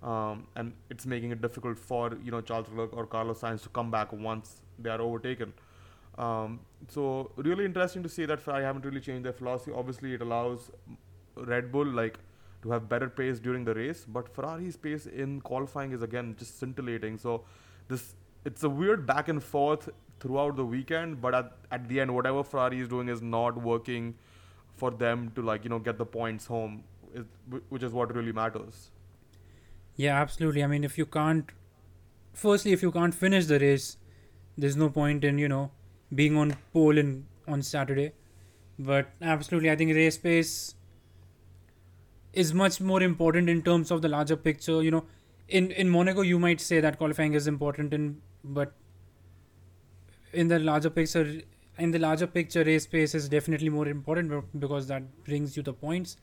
um, 0.03 0.47
and 0.56 0.73
it's 0.88 1.05
making 1.05 1.31
it 1.31 1.43
difficult 1.43 1.79
for 1.79 2.17
you 2.25 2.31
know 2.31 2.41
Charles 2.41 2.69
Leclerc 2.69 2.97
or 2.97 3.06
Carlos 3.06 3.41
Sainz 3.41 3.62
to 3.65 3.69
come 3.69 3.91
back 3.91 4.12
once 4.12 4.62
they 4.79 4.88
are 4.88 5.00
overtaken. 5.00 5.53
Um, 6.17 6.61
so 6.88 7.31
really 7.37 7.65
interesting 7.65 8.03
to 8.03 8.09
see 8.09 8.25
that 8.27 8.41
Ferrari 8.41 8.65
haven't 8.65 8.85
really 8.85 9.00
changed 9.00 9.25
their 9.25 9.33
philosophy. 9.35 9.73
Obviously, 9.75 10.15
it 10.15 10.23
allows 10.23 10.71
Red 11.37 11.71
Bull 11.71 11.87
like 11.87 12.19
to 12.62 12.71
have 12.71 12.88
better 12.88 13.09
pace 13.09 13.38
during 13.38 13.65
the 13.65 13.75
race, 13.75 14.06
but 14.09 14.35
Ferrari's 14.35 14.76
pace 14.76 15.06
in 15.06 15.41
qualifying 15.43 15.93
is 15.93 16.03
again 16.03 16.35
just 16.38 16.59
scintillating. 16.59 17.19
So 17.19 17.44
this 17.88 18.15
it's 18.44 18.62
a 18.62 18.71
weird 18.71 19.06
back 19.06 19.29
and 19.29 19.43
forth 19.43 19.91
throughout 20.20 20.56
the 20.56 20.64
weekend, 20.64 21.20
but 21.20 21.34
at, 21.34 21.52
at 21.70 21.88
the 21.88 22.00
end, 22.00 22.14
whatever 22.14 22.44
Ferrari 22.44 22.81
is 22.81 22.88
doing 22.88 23.08
is 23.08 23.22
not 23.22 23.61
working 23.61 24.14
for 24.76 24.90
them 24.90 25.31
to 25.34 25.43
like 25.43 25.64
you 25.64 25.70
know 25.70 25.78
get 25.78 25.99
the 25.99 26.06
points 26.06 26.46
home, 26.46 26.84
which 27.69 27.82
is 27.82 27.93
what 27.93 28.14
really 28.14 28.32
matters. 28.32 28.90
Yeah, 29.96 30.20
absolutely. 30.20 30.64
I 30.64 30.67
mean, 30.67 30.84
if 30.84 30.96
you 30.96 31.06
can't, 31.06 31.50
firstly, 32.32 32.72
if 32.72 32.82
you 32.82 32.90
can't 32.93 33.14
finish 33.14 33.46
the 33.46 33.58
race, 33.58 33.96
there's 34.56 34.76
no 34.76 34.88
point 34.88 35.25
in 35.25 35.38
you 35.38 35.49
know 35.49 35.70
being 36.14 36.37
on 36.37 36.56
pole 36.73 36.99
in 36.99 37.26
on 37.49 37.62
Saturday. 37.62 38.12
But 38.78 39.11
absolutely, 39.20 39.70
I 39.70 39.76
think 39.76 39.94
race 39.94 40.19
pace 40.19 40.75
is 42.32 42.55
much 42.55 42.81
more 42.81 43.02
important 43.02 43.49
in 43.49 43.62
terms 43.62 43.90
of 43.90 44.02
the 44.02 44.08
larger 44.08 44.37
picture. 44.37 44.82
You 44.82 44.90
know, 44.90 45.05
in 45.49 45.70
in 45.73 45.90
Monaco, 45.90 46.23
you 46.23 46.38
might 46.38 46.61
say 46.61 46.81
that 46.81 46.99
qualifying 46.99 47.34
is 47.34 47.46
important, 47.46 47.93
in 47.93 48.23
but 48.44 48.73
in 50.32 50.49
the 50.49 50.59
larger 50.59 50.90
picture, 50.90 51.43
in 51.78 51.90
the 51.90 51.99
larger 51.99 52.26
picture, 52.26 52.64
race 52.64 52.87
pace 52.87 53.14
is 53.14 53.28
definitely 53.28 53.69
more 53.69 53.88
important 53.88 54.59
because 54.59 54.87
that 54.88 55.25
brings 55.25 55.57
you 55.57 55.62
the 55.62 55.73
points. 55.73 56.16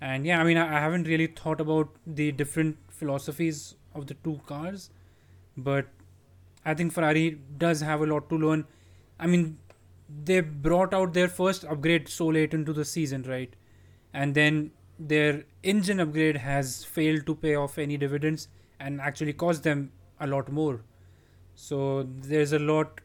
And 0.00 0.24
yeah, 0.26 0.40
I 0.40 0.44
mean, 0.44 0.56
I, 0.56 0.76
I 0.76 0.80
haven't 0.80 1.04
really 1.04 1.26
thought 1.26 1.60
about 1.60 1.88
the 2.06 2.32
different 2.32 2.76
philosophies 2.88 3.74
of 3.94 4.06
the 4.06 4.14
two 4.14 4.40
cars, 4.46 4.90
but 5.56 5.86
I 6.64 6.74
think 6.74 6.92
Ferrari 6.92 7.38
does 7.58 7.80
have 7.80 8.00
a 8.00 8.06
lot 8.06 8.28
to 8.30 8.36
learn. 8.36 8.66
I 9.18 9.26
mean, 9.26 9.58
they 10.24 10.40
brought 10.40 10.94
out 10.94 11.12
their 11.12 11.28
first 11.28 11.64
upgrade 11.64 12.08
so 12.08 12.26
late 12.26 12.54
into 12.54 12.72
the 12.72 12.84
season, 12.84 13.22
right? 13.22 13.54
And 14.12 14.34
then 14.34 14.72
their 14.98 15.44
engine 15.62 16.00
upgrade 16.00 16.36
has 16.36 16.84
failed 16.84 17.26
to 17.26 17.34
pay 17.34 17.54
off 17.54 17.78
any 17.78 17.96
dividends 17.96 18.48
and 18.78 19.00
actually 19.00 19.32
cost 19.32 19.62
them 19.62 19.92
a 20.18 20.26
lot 20.26 20.50
more. 20.50 20.82
So 21.54 22.06
there's 22.22 22.52
a 22.52 22.58
lot. 22.58 23.00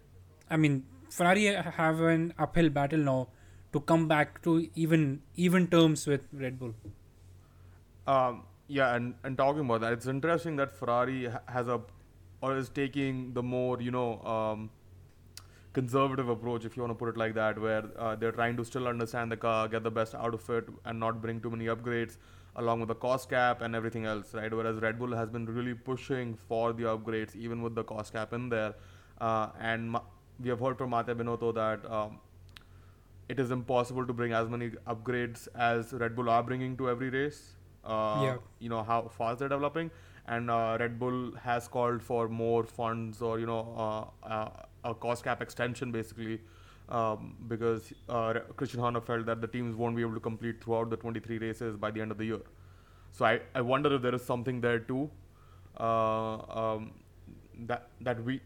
I 0.49 0.57
mean, 0.57 0.83
Ferrari 1.09 1.45
have 1.45 1.99
an 2.01 2.33
uphill 2.37 2.69
battle 2.69 2.99
now 2.99 3.27
to 3.73 3.79
come 3.79 4.07
back 4.07 4.41
to 4.43 4.67
even 4.75 5.21
even 5.35 5.67
terms 5.67 6.07
with 6.07 6.21
Red 6.33 6.59
Bull. 6.59 6.73
Um, 8.07 8.43
yeah, 8.67 8.95
and, 8.95 9.15
and 9.23 9.37
talking 9.37 9.61
about 9.61 9.81
that, 9.81 9.93
it's 9.93 10.07
interesting 10.07 10.55
that 10.57 10.71
Ferrari 10.71 11.29
has 11.47 11.67
a 11.67 11.81
or 12.41 12.57
is 12.57 12.69
taking 12.69 13.33
the 13.33 13.41
more 13.41 13.81
you 13.81 13.91
know 13.91 14.21
um, 14.21 14.69
conservative 15.73 16.29
approach, 16.29 16.65
if 16.65 16.77
you 16.77 16.83
want 16.83 16.91
to 16.91 16.95
put 16.95 17.09
it 17.09 17.17
like 17.17 17.35
that, 17.35 17.59
where 17.59 17.83
uh, 17.99 18.15
they're 18.15 18.31
trying 18.31 18.55
to 18.57 18.63
still 18.63 18.87
understand 18.87 19.31
the 19.31 19.37
car, 19.37 19.67
get 19.67 19.83
the 19.83 19.91
best 19.91 20.15
out 20.15 20.33
of 20.33 20.49
it, 20.49 20.69
and 20.85 20.99
not 20.99 21.21
bring 21.21 21.41
too 21.41 21.49
many 21.49 21.65
upgrades, 21.65 22.17
along 22.55 22.79
with 22.79 22.87
the 22.87 22.95
cost 22.95 23.29
cap 23.29 23.61
and 23.61 23.75
everything 23.75 24.05
else, 24.05 24.33
right? 24.33 24.53
Whereas 24.53 24.81
Red 24.81 24.97
Bull 24.97 25.15
has 25.15 25.29
been 25.29 25.45
really 25.45 25.73
pushing 25.73 26.37
for 26.47 26.71
the 26.73 26.83
upgrades, 26.83 27.35
even 27.35 27.61
with 27.61 27.75
the 27.75 27.83
cost 27.83 28.13
cap 28.13 28.31
in 28.33 28.49
there, 28.49 28.73
uh, 29.19 29.49
and 29.59 29.97
we 30.39 30.49
have 30.49 30.59
heard 30.59 30.77
from 30.77 30.91
Mattia 30.91 31.15
Binotto 31.15 31.53
that. 31.53 31.89
Um, 31.91 32.19
it 33.27 33.39
is 33.39 33.51
impossible 33.51 34.05
to 34.05 34.13
bring 34.13 34.33
as 34.33 34.49
many 34.49 34.69
upgrades 34.87 35.47
as 35.55 35.93
Red 35.93 36.15
Bull 36.15 36.29
are 36.29 36.43
bringing 36.43 36.77
to 36.77 36.89
every 36.89 37.09
race. 37.09 37.55
Uh, 37.83 38.21
Yeah. 38.23 38.37
You 38.59 38.69
know 38.69 38.83
how 38.83 38.99
fast 39.17 39.39
they're 39.39 39.49
developing, 39.49 39.89
and 40.27 40.51
uh, 40.51 40.77
Red 40.79 40.99
Bull 40.99 41.31
has 41.45 41.67
called 41.67 42.03
for 42.03 42.27
more 42.29 42.63
funds 42.63 43.21
or 43.21 43.39
you 43.39 43.47
know 43.47 43.61
uh, 43.85 44.27
uh, 44.35 44.49
a 44.83 44.93
cost 44.93 45.23
cap 45.23 45.41
extension 45.41 45.91
basically, 45.91 46.39
um, 46.89 47.35
because 47.47 47.91
uh, 48.09 48.33
Christian 48.55 48.79
Horner 48.79 49.01
felt 49.01 49.25
that 49.25 49.41
the 49.41 49.47
teams 49.47 49.75
won't 49.75 49.95
be 49.95 50.01
able 50.03 50.13
to 50.13 50.19
complete 50.29 50.63
throughout 50.63 50.89
the 50.91 50.97
23 50.97 51.39
races 51.39 51.77
by 51.77 51.91
the 51.91 52.01
end 52.01 52.11
of 52.11 52.17
the 52.19 52.25
year. 52.25 52.41
So 53.11 53.25
I, 53.25 53.39
I 53.55 53.61
wonder 53.61 53.93
if 53.95 54.01
there 54.01 54.13
is 54.13 54.23
something 54.23 54.61
there 54.61 54.79
too. 54.79 55.09
Uh, 55.79 56.37
um, 56.61 56.91
that 57.67 57.89
that 58.01 58.23
we 58.23 58.41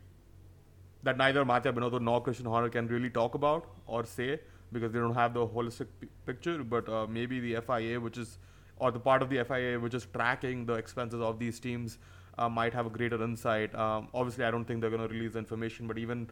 that 1.03 1.18
neither 1.18 1.46
Mattia 1.46 1.72
Binotto 1.74 2.01
nor 2.01 2.22
Christian 2.22 2.46
Horner 2.46 2.70
can 2.70 2.88
really 2.88 3.10
talk 3.10 3.36
about 3.36 3.65
or 3.88 4.06
say 4.06 4.39
because 4.72 4.91
they 4.91 5.00
don't 5.00 5.15
have 5.15 5.34
the 5.34 5.48
holistic 5.48 5.88
p- 6.00 6.08
picture. 6.25 6.63
But 6.63 6.89
uh, 6.89 7.08
maybe 7.08 7.39
the 7.39 7.62
FIA, 7.62 8.00
which 8.00 8.18
is 8.18 8.38
or 8.77 8.91
the 8.91 9.00
part 9.00 9.22
of 9.22 9.29
the 9.29 9.44
FIA 9.44 9.79
which 9.79 9.94
is 9.94 10.06
tracking 10.13 10.65
the 10.65 10.74
expenses 10.74 11.22
of 11.22 11.39
these 11.39 11.60
teams, 11.60 11.98
uh, 12.38 12.50
might 12.50 12.74
have 12.74 12.86
a 12.86 12.89
greater 12.89 13.22
insight. 13.24 13.74
Um, 13.75 14.08
obviously, 14.13 14.46
I 14.46 14.51
don't 14.51 14.65
think 14.65 14.82
they're 14.82 14.89
going 14.89 15.08
to 15.08 15.13
release 15.13 15.36
information, 15.36 15.88
but 15.88 15.98
even 15.98 16.29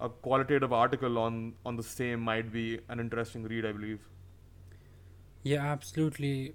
a 0.00 0.08
qualitative 0.08 0.72
article 0.72 1.18
on 1.18 1.54
on 1.64 1.76
the 1.76 1.82
same 1.82 2.20
might 2.20 2.52
be 2.52 2.80
an 2.88 3.00
interesting 3.00 3.44
read, 3.44 3.64
I 3.66 3.72
believe. 3.72 4.00
Yeah, 5.42 5.64
absolutely. 5.72 6.54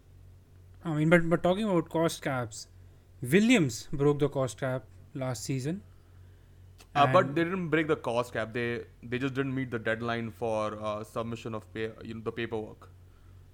I 0.83 0.93
mean, 0.93 1.09
but 1.09 1.29
but 1.29 1.43
talking 1.43 1.63
about 1.69 1.89
cost 1.89 2.21
caps, 2.21 2.67
Williams 3.21 3.87
broke 3.91 4.19
the 4.19 4.29
cost 4.29 4.59
cap 4.59 4.85
last 5.13 5.43
season. 5.43 5.81
Uh, 6.93 7.07
but 7.07 7.33
they 7.35 7.43
didn't 7.45 7.69
break 7.69 7.87
the 7.87 7.95
cost 7.95 8.33
cap. 8.33 8.53
They 8.53 8.83
they 9.01 9.17
just 9.19 9.33
didn't 9.33 9.55
meet 9.55 9.71
the 9.71 9.79
deadline 9.79 10.31
for 10.31 10.77
uh, 10.89 11.03
submission 11.03 11.55
of 11.55 11.67
pay, 11.73 11.89
you 12.03 12.15
know, 12.15 12.21
the 12.25 12.31
paperwork. 12.39 12.89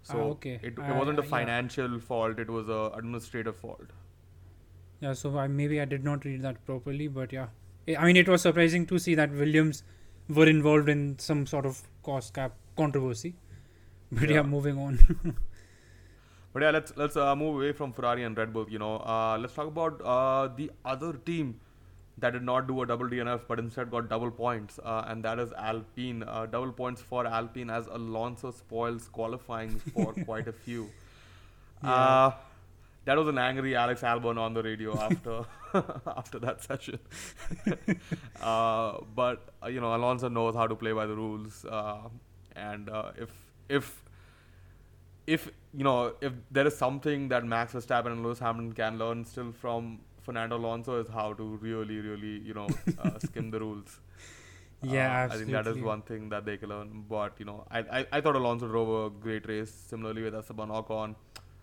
So 0.04 0.18
Ah, 0.20 0.24
okay. 0.36 0.54
it, 0.64 0.74
it 0.74 0.80
I- 0.80 0.98
wasn't 1.00 1.20
a 1.20 1.22
I- 1.22 1.26
yeah. 1.26 1.32
financial 1.36 2.00
fault. 2.00 2.40
It 2.46 2.50
was 2.50 2.70
a 2.78 2.82
administrative 3.02 3.56
fault. 3.66 3.94
Yeah, 5.02 5.14
so 5.14 5.38
I 5.38 5.48
maybe 5.48 5.80
I 5.82 5.86
did 5.86 6.04
not 6.04 6.26
read 6.26 6.42
that 6.48 6.64
properly, 6.72 7.08
but 7.20 7.32
yeah, 7.38 7.50
I 7.88 7.98
I 7.98 8.06
mean 8.10 8.18
it 8.24 8.32
was 8.36 8.42
surprising 8.48 8.88
to 8.94 9.00
see 9.08 9.14
that 9.22 9.36
Williams 9.44 9.84
were 10.40 10.48
involved 10.54 10.90
in 10.96 11.04
some 11.28 11.46
sort 11.54 11.68
of 11.74 11.84
cost 12.10 12.34
cap 12.40 12.58
controversy. 12.82 13.36
But 14.18 14.30
yeah, 14.30 14.36
Yeah. 14.38 14.44
moving 14.56 14.80
on. 14.88 15.00
But 16.54 16.64
yeah, 16.64 16.72
let's 16.72 16.94
let's 16.98 17.16
uh, 17.28 17.36
move 17.36 17.56
away 17.62 17.72
from 17.74 17.94
Ferrari 17.94 18.24
and 18.24 18.38
Red 18.38 18.52
Bull. 18.54 18.66
You 18.76 18.80
know, 18.80 18.94
uh, 19.16 19.38
let's 19.40 19.54
talk 19.54 19.68
about 19.68 20.02
uh, 20.02 20.48
the 20.60 20.72
other 20.86 21.14
team 21.32 21.60
that 22.20 22.34
did 22.34 22.44
not 22.44 22.68
do 22.68 22.82
a 22.82 22.86
double 22.86 23.08
DNF 23.08 23.42
but 23.48 23.60
instead 23.60 23.92
got 23.92 24.10
double 24.10 24.32
points, 24.32 24.80
uh, 24.84 25.06
and 25.08 25.24
that 25.24 25.40
is 25.40 25.54
Alpine. 25.54 26.24
Uh, 26.24 26.46
double 26.46 26.72
points 26.72 27.02
for 27.02 27.26
Alpine 27.28 27.70
as 27.70 27.88
Alonso 27.88 28.52
spoils 28.52 29.08
qualifying 29.08 29.80
for 29.94 30.14
quite 30.14 30.48
a 30.48 30.54
few. 30.54 30.90
Yeah. 31.84 31.94
Uh, 31.94 32.32
that 33.06 33.18
was 33.18 33.28
an 33.28 33.38
angry 33.38 33.76
Alex 33.76 34.02
Albon 34.02 34.38
on 34.38 34.54
the 34.54 34.62
radio 34.64 35.00
after 35.08 35.46
after 36.08 36.40
that 36.40 36.64
session. 36.64 37.00
uh, 38.42 38.98
but 39.16 39.50
uh, 39.64 39.68
you 39.68 39.80
know, 39.80 39.96
Alonso 39.96 40.28
knows 40.30 40.56
how 40.56 40.68
to 40.68 40.76
play 40.76 40.92
by 40.92 41.06
the 41.06 41.16
rules, 41.16 41.66
uh, 41.66 42.10
and 42.56 42.90
uh, 42.90 43.12
if 43.18 43.30
if 43.70 44.04
if 45.28 45.50
you 45.74 45.84
know 45.84 46.14
if 46.22 46.34
there 46.52 46.66
is 46.66 46.76
something 46.78 47.30
that 47.30 47.46
Max 47.46 47.74
Verstappen 47.74 48.08
and 48.08 48.24
Lewis 48.24 48.40
Hamilton 48.40 48.74
can 48.74 48.98
learn 48.98 49.26
still 49.26 49.52
from 49.52 50.00
Fernando 50.28 50.58
Alonso 50.58 51.00
is 51.02 51.10
how 51.10 51.34
to 51.42 51.46
really, 51.68 52.00
really 52.10 52.36
you 52.52 52.54
know 52.62 52.70
uh, 53.00 53.20
skim 53.28 53.52
the 53.52 53.60
rules. 53.68 54.00
Yeah, 54.82 55.12
Uh, 55.30 55.34
I 55.34 55.38
think 55.38 55.52
that 55.52 55.68
is 55.68 55.82
one 55.82 56.02
thing 56.04 56.30
that 56.30 56.46
they 56.46 56.58
can 56.58 56.70
learn. 56.70 57.06
But 57.10 57.40
you 57.40 57.46
know, 57.46 57.58
I 57.72 57.80
I, 58.00 58.06
I 58.18 58.22
thought 58.22 58.36
Alonso 58.42 58.68
drove 58.68 58.92
a 59.06 59.10
great 59.28 59.48
race, 59.54 59.74
similarly 59.94 60.24
with 60.28 60.36
Esteban 60.42 60.70
Ocon, 60.82 61.16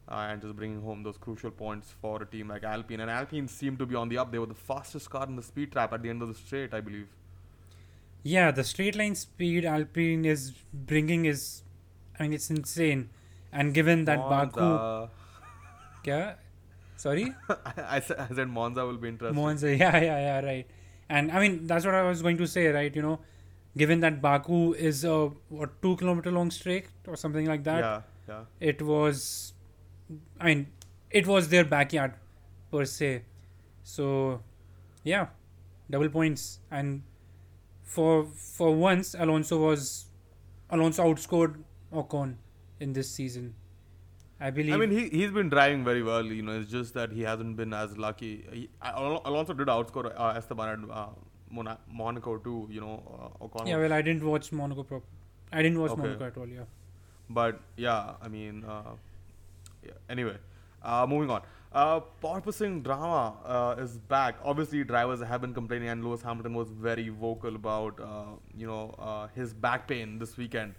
uh, 0.08 0.26
and 0.30 0.42
just 0.42 0.56
bringing 0.56 0.82
home 0.88 1.02
those 1.04 1.18
crucial 1.26 1.52
points 1.62 1.94
for 2.02 2.22
a 2.22 2.26
team 2.36 2.48
like 2.56 2.64
Alpine. 2.64 3.00
And 3.00 3.10
Alpine 3.18 3.48
seemed 3.48 3.78
to 3.80 3.86
be 3.86 3.94
on 4.04 4.08
the 4.08 4.18
up. 4.24 4.32
They 4.32 4.38
were 4.46 4.52
the 4.54 4.62
fastest 4.72 5.10
car 5.10 5.26
in 5.26 5.36
the 5.36 5.42
speed 5.52 5.72
trap 5.72 5.92
at 5.92 6.02
the 6.02 6.10
end 6.10 6.22
of 6.22 6.28
the 6.28 6.34
straight, 6.46 6.74
I 6.74 6.80
believe. 6.90 7.08
yeah, 8.22 8.50
the 8.50 8.64
straight 8.64 8.96
line 8.96 9.14
speed 9.14 9.64
Alpine 9.64 10.24
is 10.24 10.52
bringing 10.72 11.26
is, 11.26 11.62
I 12.18 12.24
mean 12.24 12.32
it's 12.32 12.50
insane, 12.50 13.10
and 13.52 13.74
given 13.74 14.04
that 14.06 14.28
Baku, 14.28 14.60
Monza. 14.60 15.10
yeah, 16.04 16.34
sorry. 17.04 17.26
I, 17.48 17.96
I 17.96 18.00
said, 18.00 18.48
Monza 18.48 18.86
will 18.86 18.96
be 19.04 19.08
interesting. 19.08 19.42
Monza, 19.42 19.76
yeah, 19.84 19.96
yeah, 20.08 20.18
yeah, 20.28 20.40
right. 20.40 20.66
And 21.08 21.30
I 21.30 21.40
mean, 21.40 21.66
that's 21.66 21.84
what 21.84 21.94
I 21.94 22.02
was 22.02 22.22
going 22.22 22.38
to 22.38 22.46
say, 22.46 22.66
right? 22.68 22.94
You 23.00 23.02
know, 23.02 23.18
given 23.76 24.00
that 24.00 24.20
Baku 24.26 24.72
is 24.90 25.04
a 25.04 25.16
what 25.60 25.80
two 25.82 25.96
kilometer 25.96 26.32
long 26.38 26.50
straight 26.50 26.88
or 27.06 27.16
something 27.24 27.46
like 27.46 27.64
that, 27.64 27.84
yeah, 27.84 28.00
yeah. 28.28 28.68
it 28.72 28.82
was, 28.82 29.52
I 30.40 30.46
mean, 30.46 30.66
it 31.10 31.26
was 31.26 31.48
their 31.48 31.64
backyard 31.64 32.14
per 32.70 32.84
se. 32.84 33.10
So, 33.82 34.40
yeah, 35.02 35.26
double 35.90 36.08
points. 36.08 36.60
And 36.70 37.02
for 37.82 38.24
for 38.24 38.72
once, 38.84 39.14
Alonso 39.26 39.60
was 39.66 40.06
Alonso 40.70 41.04
outscored 41.04 41.60
Ocon 41.92 42.36
in 42.80 42.94
this 42.94 43.10
season. 43.10 43.54
I 44.40 44.50
believe. 44.50 44.74
I 44.74 44.76
mean, 44.76 44.90
he 44.90 45.08
he's 45.08 45.30
been 45.30 45.48
driving 45.48 45.84
very 45.84 46.02
well. 46.02 46.24
You 46.24 46.42
know, 46.42 46.58
it's 46.60 46.70
just 46.70 46.94
that 46.94 47.12
he 47.12 47.22
hasn't 47.22 47.56
been 47.56 47.72
as 47.72 47.96
lucky. 47.96 48.44
He, 48.52 48.68
Al- 48.82 49.22
Alonso 49.24 49.52
did 49.54 49.68
outscore 49.68 50.12
uh, 50.16 50.34
Esteban 50.36 50.68
at 50.84 50.90
uh, 50.90 51.06
Mona- 51.50 51.78
Monaco 51.90 52.36
too. 52.38 52.66
You 52.70 52.80
know, 52.80 53.30
uh, 53.40 53.44
Ocon. 53.46 53.66
yeah, 53.66 53.76
well, 53.76 53.92
I 53.92 54.02
didn't 54.02 54.24
watch 54.26 54.50
Monaco 54.52 54.82
prop. 54.82 55.02
I 55.52 55.62
didn't 55.62 55.80
watch 55.80 55.92
Okay. 55.92 56.02
Monaco 56.02 56.26
at 56.26 56.36
all. 56.36 56.48
Yeah. 56.48 56.64
But 57.30 57.60
yeah, 57.76 58.14
I 58.20 58.28
mean, 58.28 58.64
uh, 58.64 58.82
yeah. 59.82 59.92
Anyway, 60.10 60.36
uh, 60.82 61.06
moving 61.08 61.30
on. 61.30 61.42
Uh, 61.72 62.00
porpoising 62.22 62.82
drama 62.84 63.34
uh, 63.44 63.82
is 63.82 63.98
back. 63.98 64.36
Obviously, 64.44 64.84
drivers 64.84 65.20
have 65.20 65.40
been 65.40 65.54
complaining, 65.54 65.88
and 65.88 66.04
Lewis 66.04 66.22
Hamilton 66.22 66.54
was 66.54 66.68
very 66.70 67.08
vocal 67.08 67.54
about 67.56 67.98
uh, 68.00 68.26
you 68.56 68.66
know 68.66 68.94
uh, 68.98 69.28
his 69.34 69.54
back 69.54 69.88
pain 69.88 70.18
this 70.18 70.36
weekend. 70.36 70.74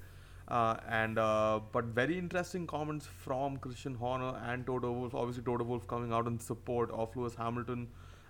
Uh, 0.48 0.78
and 0.88 1.18
uh, 1.18 1.60
but 1.72 1.86
very 1.86 2.18
interesting 2.20 2.68
comments 2.68 3.08
from 3.08 3.58
Christian 3.58 3.96
Horner 3.96 4.40
and 4.46 4.66
Toto 4.66 4.92
Wolff. 4.92 5.16
Obviously, 5.16 5.44
Toto 5.44 5.64
Wolff 5.64 5.88
coming 5.88 6.14
out 6.14 6.28
in 6.28 6.40
support 6.40 6.92
of 6.92 7.16
Lewis 7.16 7.34
Hamilton, 7.36 7.88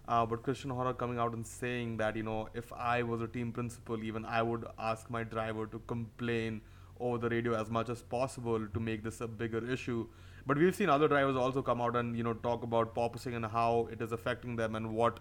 uh, 0.08 0.26
but 0.26 0.42
Christian 0.42 0.70
Horner 0.70 0.94
coming 0.94 1.20
out 1.20 1.34
and 1.34 1.46
saying 1.46 1.98
that 1.98 2.16
you 2.16 2.24
know 2.24 2.48
if 2.54 2.72
I 2.72 3.04
was 3.04 3.22
a 3.22 3.28
team 3.28 3.52
principal, 3.52 4.02
even 4.02 4.24
I 4.24 4.42
would 4.42 4.66
ask 4.80 5.10
my 5.10 5.24
driver 5.24 5.66
to 5.68 5.80
complain 5.88 6.62
over 7.02 7.18
the 7.18 7.28
radio 7.30 7.54
as 7.62 7.70
much 7.70 7.90
as 7.90 8.02
possible 8.02 8.66
to 8.66 8.80
make 8.80 9.04
this 9.04 9.20
a 9.20 9.28
bigger 9.28 9.70
issue. 9.70 10.08
But 10.48 10.58
we've 10.58 10.74
seen 10.76 10.90
other 10.90 11.10
drivers 11.10 11.36
also 11.36 11.62
come 11.62 11.82
out 11.82 11.98
and 11.98 12.16
you 12.16 12.24
know 12.24 12.34
talk 12.36 12.64
about 12.64 12.96
porpoising 12.96 13.36
and 13.36 13.46
how 13.46 13.90
it 13.92 14.02
is 14.02 14.14
affecting 14.14 14.56
them 14.56 14.76
and 14.76 14.94
what 14.96 15.20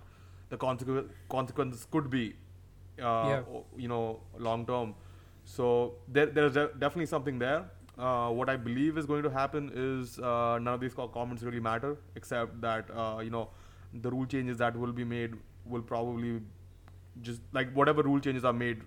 the 0.50 0.56
consequ- 0.56 1.08
consequences 1.28 1.88
could 1.90 2.08
be, 2.08 2.34
uh, 3.00 3.02
Yeah. 3.02 3.42
you 3.76 3.88
know, 3.88 4.20
long 4.38 4.64
term. 4.64 4.94
So 5.44 5.94
there, 6.08 6.26
there's 6.26 6.54
de- 6.54 6.70
definitely 6.78 7.06
something 7.06 7.38
there. 7.38 7.64
Uh, 7.98 8.30
what 8.30 8.48
I 8.48 8.56
believe 8.56 8.98
is 8.98 9.06
going 9.06 9.22
to 9.22 9.30
happen 9.30 9.70
is 9.74 10.18
uh, 10.18 10.58
none 10.60 10.74
of 10.74 10.80
these 10.80 10.94
comments 10.94 11.42
really 11.42 11.60
matter, 11.60 11.96
except 12.16 12.60
that 12.60 12.86
uh, 12.90 13.20
you 13.22 13.30
know 13.30 13.50
the 14.02 14.10
rule 14.10 14.26
changes 14.26 14.58
that 14.58 14.76
will 14.76 14.92
be 14.92 15.04
made 15.04 15.34
will 15.64 15.82
probably 15.82 16.40
just 17.22 17.40
like 17.52 17.72
whatever 17.72 18.02
rule 18.02 18.18
changes 18.18 18.44
are 18.44 18.52
made 18.52 18.80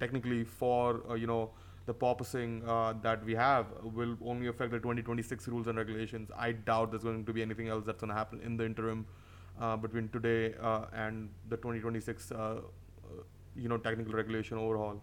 technically 0.00 0.44
for 0.44 1.02
uh, 1.10 1.14
you 1.14 1.26
know 1.26 1.50
the 1.86 1.92
porpoising 1.92 2.66
uh, 2.66 2.94
that 3.02 3.22
we 3.24 3.34
have 3.34 3.66
will 3.82 4.16
only 4.24 4.46
affect 4.46 4.70
the 4.72 4.78
2026 4.78 5.46
rules 5.48 5.66
and 5.66 5.76
regulations. 5.76 6.30
I 6.36 6.52
doubt 6.52 6.90
there's 6.92 7.04
going 7.04 7.26
to 7.26 7.32
be 7.32 7.42
anything 7.42 7.68
else 7.68 7.84
that's 7.84 8.00
going 8.00 8.08
to 8.08 8.16
happen 8.16 8.40
in 8.40 8.56
the 8.56 8.64
interim 8.64 9.04
uh, 9.60 9.76
between 9.76 10.08
today 10.08 10.54
and 10.94 11.28
the 11.50 11.58
2026 11.58 12.32
uh, 12.32 12.36
uh, 12.36 12.60
you 13.54 13.68
know 13.68 13.76
technical 13.76 14.14
regulation 14.14 14.56
overhaul. 14.56 15.02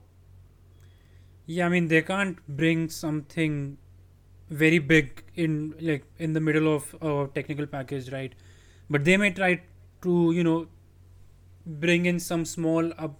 Yeah, 1.45 1.65
I 1.65 1.69
mean 1.69 1.87
they 1.87 2.01
can't 2.01 2.37
bring 2.47 2.89
something 2.89 3.77
very 4.49 4.79
big 4.79 5.23
in 5.35 5.75
like 5.79 6.05
in 6.19 6.33
the 6.33 6.39
middle 6.39 6.73
of 6.73 6.95
a 7.01 7.29
technical 7.33 7.65
package, 7.65 8.11
right? 8.11 8.33
But 8.89 9.05
they 9.05 9.17
may 9.17 9.31
try 9.31 9.61
to 10.03 10.31
you 10.31 10.43
know 10.43 10.67
bring 11.65 12.05
in 12.05 12.19
some 12.19 12.45
small 12.45 12.91
up, 12.97 13.17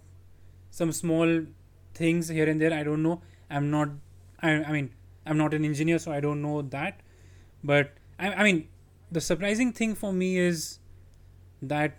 some 0.70 0.92
small 0.92 1.44
things 1.94 2.28
here 2.28 2.48
and 2.48 2.60
there. 2.60 2.72
I 2.72 2.82
don't 2.82 3.02
know. 3.02 3.22
I'm 3.50 3.70
not. 3.70 3.90
I, 4.40 4.50
I 4.64 4.72
mean, 4.72 4.90
I'm 5.26 5.38
not 5.38 5.54
an 5.54 5.64
engineer, 5.64 5.98
so 5.98 6.12
I 6.12 6.20
don't 6.20 6.42
know 6.42 6.62
that. 6.62 7.00
But 7.64 7.92
I, 8.18 8.32
I 8.32 8.42
mean, 8.44 8.68
the 9.10 9.20
surprising 9.20 9.72
thing 9.72 9.94
for 9.94 10.12
me 10.12 10.38
is 10.38 10.78
that 11.60 11.98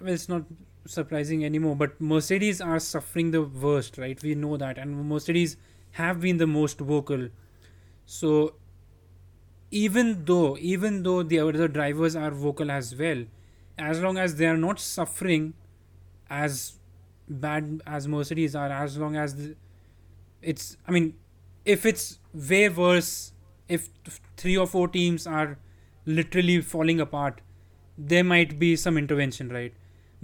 well, 0.00 0.12
it's 0.12 0.28
not 0.28 0.44
surprising 0.86 1.44
anymore. 1.44 1.76
But 1.76 2.00
Mercedes 2.00 2.60
are 2.60 2.78
suffering 2.78 3.30
the 3.30 3.42
worst, 3.42 3.98
right? 3.98 4.20
We 4.22 4.34
know 4.34 4.56
that, 4.56 4.78
and 4.78 5.08
Mercedes 5.08 5.56
have 5.92 6.20
been 6.20 6.36
the 6.36 6.46
most 6.46 6.78
vocal. 6.78 7.28
So 8.04 8.54
even 9.70 10.24
though, 10.24 10.56
even 10.58 11.02
though 11.02 11.22
the 11.22 11.40
other 11.40 11.68
drivers 11.68 12.14
are 12.16 12.30
vocal 12.30 12.70
as 12.70 12.94
well, 12.94 13.24
as 13.78 14.00
long 14.00 14.16
as 14.16 14.36
they 14.36 14.46
are 14.46 14.56
not 14.56 14.80
suffering 14.80 15.54
as 16.30 16.74
bad 17.28 17.82
as 17.86 18.06
Mercedes 18.08 18.54
are, 18.54 18.70
as 18.70 18.96
long 18.96 19.16
as 19.16 19.34
the, 19.36 19.56
it's, 20.40 20.76
I 20.86 20.92
mean, 20.92 21.14
if 21.64 21.84
it's 21.84 22.18
way 22.32 22.68
worse, 22.68 23.32
if 23.68 23.88
three 24.36 24.56
or 24.56 24.66
four 24.66 24.88
teams 24.88 25.26
are 25.26 25.58
literally 26.04 26.60
falling 26.60 27.00
apart, 27.00 27.40
there 27.98 28.22
might 28.22 28.58
be 28.58 28.76
some 28.76 28.96
intervention, 28.96 29.48
right? 29.48 29.74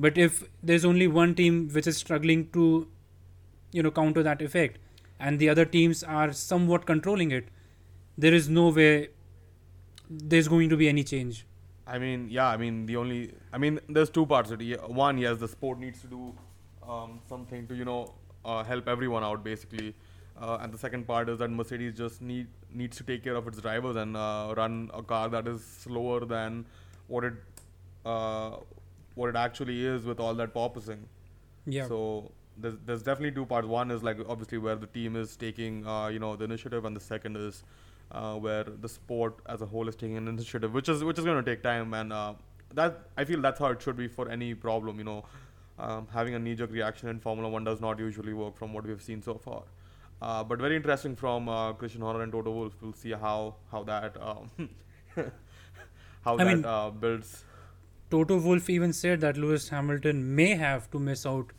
But 0.02 0.18
if 0.18 0.42
there's 0.68 0.85
only 0.85 1.06
one 1.06 1.35
team 1.40 1.68
which 1.73 1.87
is 1.87 1.97
struggling 1.97 2.47
to, 2.54 2.88
you 3.71 3.82
know, 3.85 3.90
counter 3.99 4.23
that 4.28 4.42
effect, 4.42 4.78
and 5.21 5.38
the 5.38 5.49
other 5.49 5.64
teams 5.64 6.02
are 6.02 6.32
somewhat 6.32 6.87
controlling 6.87 7.30
it, 7.30 7.50
there 8.18 8.35
is 8.35 8.49
no 8.49 8.68
way 8.71 9.11
there's 10.11 10.49
going 10.49 10.68
to 10.71 10.76
be 10.76 10.88
any 10.88 11.04
change. 11.04 11.47
I 11.87 11.99
mean, 11.99 12.26
yeah. 12.30 12.49
I 12.49 12.56
mean, 12.56 12.87
the 12.87 12.97
only. 12.97 13.21
I 13.52 13.59
mean, 13.59 13.78
there's 13.88 14.11
two 14.11 14.26
parts 14.26 14.50
to 14.50 14.59
it. 14.73 14.90
One, 15.04 15.18
yes, 15.18 15.38
the 15.38 15.49
sport 15.54 15.78
needs 15.78 16.02
to 16.02 16.09
do 16.09 16.35
um, 16.88 17.21
something 17.28 17.68
to 17.68 17.75
you 17.82 17.85
know 17.85 18.00
uh, 18.44 18.64
help 18.64 18.88
everyone 18.88 19.30
out 19.30 19.44
basically. 19.44 19.94
Uh, 20.40 20.59
and 20.62 20.73
the 20.73 20.78
second 20.78 21.06
part 21.06 21.28
is 21.28 21.38
that 21.38 21.50
Mercedes 21.62 21.97
just 21.97 22.21
need 22.21 22.49
needs 22.82 22.97
to 22.97 23.04
take 23.04 23.23
care 23.23 23.37
of 23.37 23.47
its 23.47 23.61
drivers 23.61 23.97
and 24.04 24.16
uh, 24.16 24.54
run 24.56 24.90
a 24.92 25.02
car 25.02 25.28
that 25.38 25.47
is 25.47 25.64
slower 25.64 26.21
than 26.37 26.64
what 27.06 27.25
it 27.25 27.35
uh, 28.04 28.56
what 29.14 29.28
it 29.28 29.37
actually 29.37 29.85
is 29.85 30.04
with 30.04 30.21
all 30.21 30.35
that 30.35 30.54
porpoising. 30.54 31.00
Yeah. 31.66 31.87
So 31.88 32.33
there's 32.59 32.75
there's 32.87 33.02
definitely 33.02 33.33
two 33.33 33.47
parts. 33.47 33.66
One 33.66 33.90
is 33.90 34.02
like 34.02 34.19
obviously 34.28 34.59
where 34.59 34.76
the 34.76 34.87
team 34.87 35.16
is 35.16 35.37
taking 35.37 35.87
uh, 35.87 36.09
you 36.09 36.19
know 36.19 36.37
the 36.37 36.45
initiative, 36.45 36.85
and 36.85 36.95
the 36.97 37.00
second 37.00 37.37
is 37.37 37.62
uh, 38.11 38.35
where 38.35 38.64
the 38.64 38.88
sport 38.88 39.37
as 39.47 39.62
a 39.62 39.66
whole 39.66 39.88
is 39.88 39.97
taking 39.97 40.16
an 40.16 40.28
initiative, 40.28 40.73
which 40.75 40.88
is 40.88 41.02
which 41.04 41.19
is 41.19 41.25
going 41.25 41.42
to 41.45 41.50
take 41.50 41.62
time, 41.62 41.95
and 41.95 42.12
uh, 42.12 42.35
that 42.75 43.00
I 43.16 43.25
feel 43.25 43.40
that's 43.40 43.59
how 43.59 43.66
it 43.66 43.81
should 43.83 43.97
be 43.97 44.09
for 44.09 44.28
any 44.28 44.54
problem. 44.54 44.99
You 44.99 45.04
know, 45.04 45.25
um, 45.78 46.09
having 46.12 46.35
a 46.35 46.38
knee-jerk 46.38 46.71
reaction 46.73 47.09
in 47.09 47.21
Formula 47.21 47.49
One 47.49 47.64
does 47.64 47.81
not 47.81 47.99
usually 47.99 48.33
work 48.33 48.57
from 48.57 48.73
what 48.73 48.87
we've 48.87 49.02
seen 49.02 49.23
so 49.23 49.35
far. 49.35 49.62
Uh, 50.21 50.45
but 50.45 50.59
very 50.61 50.76
interesting 50.76 51.16
from 51.16 51.49
uh, 51.49 51.73
Christian 51.73 52.00
Horner 52.00 52.23
and 52.23 52.31
Toto 52.31 52.50
Wolff. 52.52 52.75
We'll 52.81 52.92
see 52.92 53.11
how 53.12 53.57
how 53.71 53.83
that 53.85 54.16
um, 54.21 54.50
how 56.25 56.35
I 56.35 56.45
that 56.45 56.47
mean- 56.47 56.64
uh, 56.64 56.90
builds. 56.90 57.45
Toto 58.12 58.38
Wolff 58.47 58.71
even 58.76 58.92
said 58.92 59.21
that 59.26 59.37
Lewis 59.47 59.69
Hamilton 59.75 60.23
may 60.37 60.54
have 60.62 60.90
to 60.92 60.99
miss 61.09 61.25
out 61.33 61.52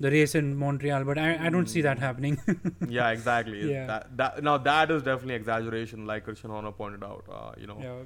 the 0.00 0.10
race 0.14 0.34
in 0.40 0.50
Montreal, 0.56 1.04
but 1.04 1.18
I, 1.18 1.46
I 1.46 1.50
don't 1.50 1.68
see 1.74 1.80
that 1.82 1.96
Mm. 1.98 2.00
happening. 2.08 2.40
yeah, 2.88 3.10
exactly. 3.10 3.62
Yeah. 3.72 3.86
That, 3.86 4.16
that 4.16 4.42
now 4.48 4.56
that 4.58 4.90
is 4.96 5.02
definitely 5.02 5.34
exaggeration, 5.34 6.06
like 6.06 6.24
Christian 6.24 6.50
Horner 6.50 6.70
pointed 6.72 7.02
out. 7.02 7.24
Uh, 7.38 7.52
you 7.60 7.66
know, 7.66 7.78
yeah. 7.82 7.96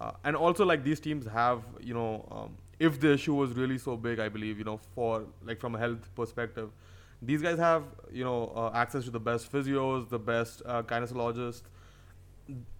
uh, 0.00 0.12
and 0.24 0.36
also 0.36 0.64
like 0.64 0.84
these 0.84 1.00
teams 1.00 1.26
have, 1.26 1.64
you 1.80 1.94
know, 1.94 2.12
um, 2.30 2.56
if 2.78 3.00
the 3.00 3.12
issue 3.14 3.34
was 3.34 3.52
really 3.54 3.78
so 3.78 3.96
big, 3.96 4.20
I 4.20 4.28
believe, 4.28 4.58
you 4.58 4.64
know, 4.64 4.78
for 4.94 5.24
like 5.44 5.60
from 5.60 5.74
a 5.74 5.78
health 5.78 6.08
perspective, 6.14 6.70
these 7.20 7.42
guys 7.42 7.58
have, 7.58 7.82
you 8.12 8.24
know, 8.24 8.52
uh, 8.54 8.70
access 8.84 9.04
to 9.06 9.10
the 9.10 9.20
best 9.20 9.52
physios, 9.52 10.08
the 10.08 10.18
best 10.20 10.62
uh, 10.64 10.82
kinesiologists, 10.84 11.62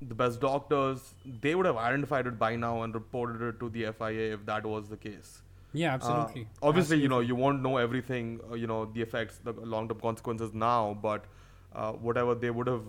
the 0.01 0.15
best 0.15 0.41
doctors. 0.41 1.15
They 1.41 1.55
would 1.55 1.67
have 1.67 1.77
identified 1.77 2.27
it 2.27 2.39
by 2.39 2.57
now 2.57 2.83
and 2.83 2.95
reported 2.95 3.43
it 3.49 3.61
to 3.61 3.69
the 3.69 3.93
FIA 3.93 4.35
if 4.35 4.47
that 4.47 4.65
was 4.67 4.89
the 4.89 4.97
case. 4.97 5.43
Yeah, 5.73 5.93
Uh, 5.93 5.95
absolutely. 5.95 6.49
obviously, 6.63 6.99
you 7.01 7.09
know, 7.09 7.21
you 7.21 7.35
won't 7.37 7.63
know 7.63 7.77
everything, 7.77 8.41
uh, 8.51 8.55
you 8.55 8.67
know, 8.67 8.87
the 8.87 9.03
effects, 9.03 9.39
the 9.39 9.53
long-term 9.53 10.01
consequences 10.01 10.53
now, 10.53 10.99
but 11.03 11.27
uh, 11.75 11.93
whatever 11.93 12.35
they 12.35 12.51
would 12.51 12.67
have 12.67 12.83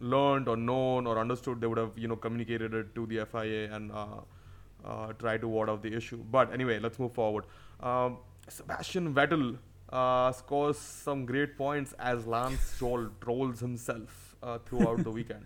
learned 0.00 0.48
or 0.48 0.56
known 0.56 1.06
or 1.06 1.18
understood, 1.18 1.60
they 1.60 1.66
would 1.66 1.78
have, 1.78 1.90
you 1.96 2.06
know, 2.08 2.16
communicated 2.16 2.74
it 2.74 2.94
to 2.94 3.06
the 3.06 3.24
FIA 3.24 3.72
and 3.74 3.90
uh, 3.92 4.06
uh, 4.84 5.12
try 5.14 5.36
to 5.36 5.48
ward 5.48 5.68
off 5.68 5.82
the 5.82 5.92
issue. 5.94 6.18
But 6.30 6.52
anyway, 6.52 6.78
let's 6.78 6.98
move 6.98 7.12
forward. 7.12 7.44
Um, 7.80 8.18
Sebastian 8.48 9.12
Vettel 9.14 9.58
uh, 9.90 10.32
scores 10.32 10.78
some 10.78 11.26
great 11.26 11.56
points 11.58 11.92
as 11.98 12.26
Lance 12.26 12.60
Stroll 12.60 13.08
trolls 13.20 13.60
himself 13.60 14.36
uh, 14.42 14.58
throughout 14.58 15.02
the 15.04 15.10
weekend. 15.18 15.44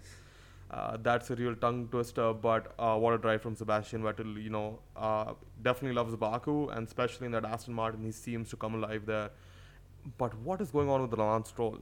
Uh, 0.70 0.96
that's 1.00 1.30
a 1.30 1.36
real 1.36 1.54
tongue 1.54 1.88
twister, 1.88 2.32
but 2.32 2.74
uh, 2.78 2.96
what 2.96 3.14
a 3.14 3.18
drive 3.18 3.40
from 3.40 3.54
Sebastian 3.54 4.02
Vettel. 4.02 4.42
You 4.42 4.50
know, 4.50 4.80
uh, 4.96 5.34
definitely 5.62 5.94
loves 5.94 6.16
Baku, 6.16 6.68
and 6.68 6.86
especially 6.86 7.26
in 7.26 7.32
that 7.32 7.44
Aston 7.44 7.74
Martin, 7.74 8.04
he 8.04 8.10
seems 8.10 8.50
to 8.50 8.56
come 8.56 8.74
alive 8.74 9.06
there. 9.06 9.30
But 10.18 10.34
what 10.38 10.60
is 10.60 10.70
going 10.70 10.88
on 10.88 11.02
with 11.02 11.10
the 11.10 11.16
Lance 11.16 11.50
Stroll? 11.50 11.78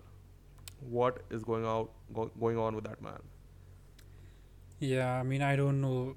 What 0.81 1.23
is 1.31 1.45
going 1.45 1.65
out 1.65 1.91
go, 2.13 2.31
going 2.39 2.59
on 2.59 2.75
with 2.75 2.85
that 2.85 3.01
man? 3.01 3.21
Yeah, 4.81 5.13
I 5.15 5.23
mean, 5.23 5.41
I 5.41 5.57
don't 5.57 5.81
know. 5.81 6.17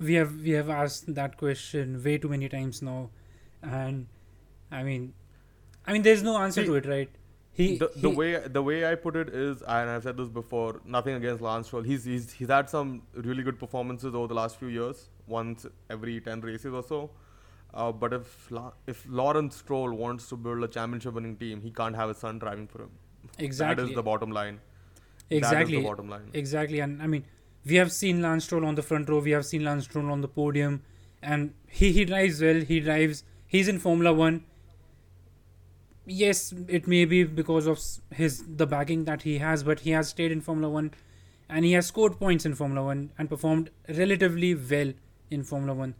We 0.00 0.14
have 0.14 0.34
we 0.40 0.50
have 0.50 0.70
asked 0.70 1.14
that 1.14 1.36
question 1.36 2.02
way 2.02 2.16
too 2.18 2.28
many 2.28 2.48
times 2.48 2.80
now, 2.80 3.10
and 3.62 4.06
I 4.70 4.82
mean, 4.82 5.12
I 5.86 5.92
mean, 5.92 6.02
there's 6.02 6.22
no 6.22 6.38
answer 6.38 6.62
See, 6.62 6.66
to 6.68 6.74
it, 6.76 6.86
right? 6.86 7.10
He, 7.54 7.76
the, 7.76 7.90
the 7.96 8.08
way 8.08 8.38
the 8.48 8.62
way 8.62 8.86
I 8.90 8.94
put 8.94 9.14
it 9.14 9.28
is, 9.28 9.60
and 9.62 9.90
I've 9.90 10.02
said 10.04 10.16
this 10.16 10.28
before, 10.28 10.80
nothing 10.86 11.14
against 11.16 11.42
Lance 11.42 11.66
Stroll. 11.66 11.82
He's 11.82 12.04
he's 12.04 12.32
he's 12.32 12.48
had 12.48 12.70
some 12.70 13.02
really 13.14 13.42
good 13.42 13.58
performances 13.58 14.14
over 14.14 14.26
the 14.28 14.34
last 14.34 14.56
few 14.58 14.68
years, 14.68 15.08
once 15.26 15.66
every 15.90 16.20
ten 16.20 16.40
races 16.40 16.72
or 16.72 16.82
so. 16.82 17.10
Uh, 17.74 17.90
but 17.92 18.12
if 18.14 18.50
La- 18.50 18.72
if 18.86 19.04
Lawrence 19.08 19.56
Stroll 19.56 19.92
wants 19.92 20.28
to 20.30 20.36
build 20.36 20.64
a 20.64 20.68
championship-winning 20.68 21.36
team, 21.36 21.60
he 21.60 21.70
can't 21.70 21.94
have 21.94 22.08
his 22.08 22.18
son 22.18 22.38
driving 22.38 22.66
for 22.68 22.82
him. 22.82 22.90
exactly 23.38 23.84
That 23.84 23.90
is 23.90 23.94
the 23.96 24.02
bottom 24.02 24.30
line. 24.30 24.60
Exactly 25.30 25.76
is 25.76 25.82
the 25.82 25.88
bottom 25.88 26.08
line. 26.08 26.30
exactly, 26.32 26.80
and 26.80 27.02
I 27.02 27.06
mean, 27.06 27.24
we 27.64 27.76
have 27.76 27.92
seen 27.92 28.22
Lance 28.22 28.44
Stroll 28.44 28.64
on 28.66 28.74
the 28.76 28.82
front 28.82 29.08
row. 29.10 29.18
We 29.20 29.30
have 29.32 29.44
seen 29.46 29.64
Lance 29.64 29.84
Stroll 29.84 30.10
on 30.10 30.20
the 30.22 30.28
podium, 30.28 30.82
and 31.22 31.52
he 31.68 31.92
he 31.92 32.04
drives 32.06 32.40
well. 32.42 32.60
He 32.72 32.80
drives. 32.80 33.24
He's 33.46 33.68
in 33.68 33.78
Formula 33.78 34.12
One. 34.12 34.44
Yes, 36.04 36.52
it 36.68 36.88
may 36.88 37.04
be 37.04 37.22
because 37.24 37.66
of 37.66 37.78
his 38.10 38.44
the 38.56 38.66
backing 38.66 39.04
that 39.04 39.22
he 39.22 39.38
has, 39.38 39.62
but 39.62 39.80
he 39.80 39.90
has 39.90 40.08
stayed 40.08 40.32
in 40.32 40.40
Formula 40.40 40.68
One, 40.68 40.92
and 41.48 41.64
he 41.64 41.72
has 41.72 41.86
scored 41.86 42.18
points 42.18 42.44
in 42.44 42.54
Formula 42.54 42.84
One 42.84 43.12
and 43.18 43.28
performed 43.28 43.70
relatively 43.88 44.54
well 44.54 44.92
in 45.30 45.44
Formula 45.44 45.74
One. 45.74 45.94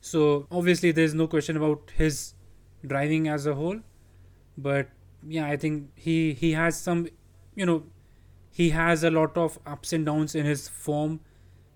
So 0.00 0.46
obviously, 0.50 0.90
there's 0.90 1.14
no 1.14 1.28
question 1.28 1.56
about 1.56 1.92
his 1.96 2.34
driving 2.84 3.28
as 3.28 3.46
a 3.46 3.54
whole, 3.54 3.78
but 4.58 4.88
yeah, 5.26 5.46
I 5.46 5.56
think 5.56 5.90
he 5.94 6.32
he 6.32 6.52
has 6.52 6.80
some, 6.80 7.06
you 7.54 7.64
know, 7.64 7.84
he 8.50 8.70
has 8.70 9.04
a 9.04 9.10
lot 9.10 9.36
of 9.36 9.58
ups 9.66 9.92
and 9.92 10.04
downs 10.04 10.34
in 10.34 10.44
his 10.46 10.68
form, 10.68 11.20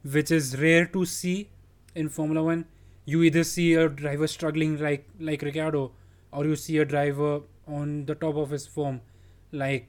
which 0.02 0.32
is 0.32 0.58
rare 0.60 0.86
to 0.86 1.04
see 1.04 1.48
in 1.94 2.08
Formula 2.08 2.42
One. 2.42 2.66
You 3.04 3.22
either 3.22 3.44
see 3.44 3.74
a 3.74 3.88
driver 3.88 4.26
struggling 4.26 4.78
like 4.78 5.08
like 5.20 5.42
Ricciardo, 5.42 5.92
or 6.32 6.44
you 6.44 6.56
see 6.56 6.78
a 6.78 6.84
driver 6.84 7.42
on 7.68 8.06
the 8.06 8.14
top 8.14 8.36
of 8.36 8.50
his 8.50 8.66
form, 8.66 9.00
like 9.52 9.88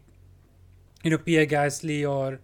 you 1.03 1.11
know 1.11 1.17
Pierre 1.17 1.45
Gasly 1.45 2.09
or 2.09 2.39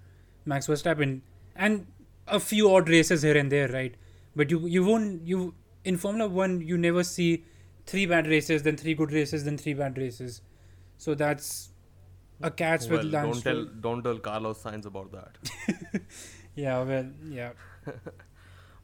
Max 0.45 0.67
Verstappen, 0.67 1.21
and 1.55 1.85
a 2.27 2.39
few 2.39 2.73
odd 2.75 2.89
races 2.89 3.21
here 3.21 3.37
and 3.37 3.51
there, 3.51 3.67
right? 3.69 3.95
But 4.35 4.49
you 4.49 4.65
you 4.67 4.83
won't 4.85 5.27
you 5.27 5.53
in 5.83 5.97
Formula 5.97 6.27
One 6.29 6.61
you 6.61 6.77
never 6.77 7.03
see 7.03 7.43
three 7.85 8.05
bad 8.05 8.27
races, 8.27 8.63
then 8.63 8.77
three 8.77 8.93
good 8.95 9.11
races, 9.11 9.43
then 9.45 9.57
three 9.57 9.73
bad 9.73 9.97
races. 9.97 10.41
So 10.97 11.13
that's 11.15 11.69
a 12.41 12.51
catch 12.51 12.87
Well, 12.89 12.97
with 12.99 13.11
Lance 13.13 13.41
don't 13.41 13.43
tell 13.43 13.65
don't 13.87 14.03
tell 14.03 14.17
Carlos 14.19 14.63
Sainz 14.63 14.85
about 14.85 15.11
that. 15.11 16.01
Yeah, 16.55 16.83
well, 16.83 17.07
yeah. 17.29 17.51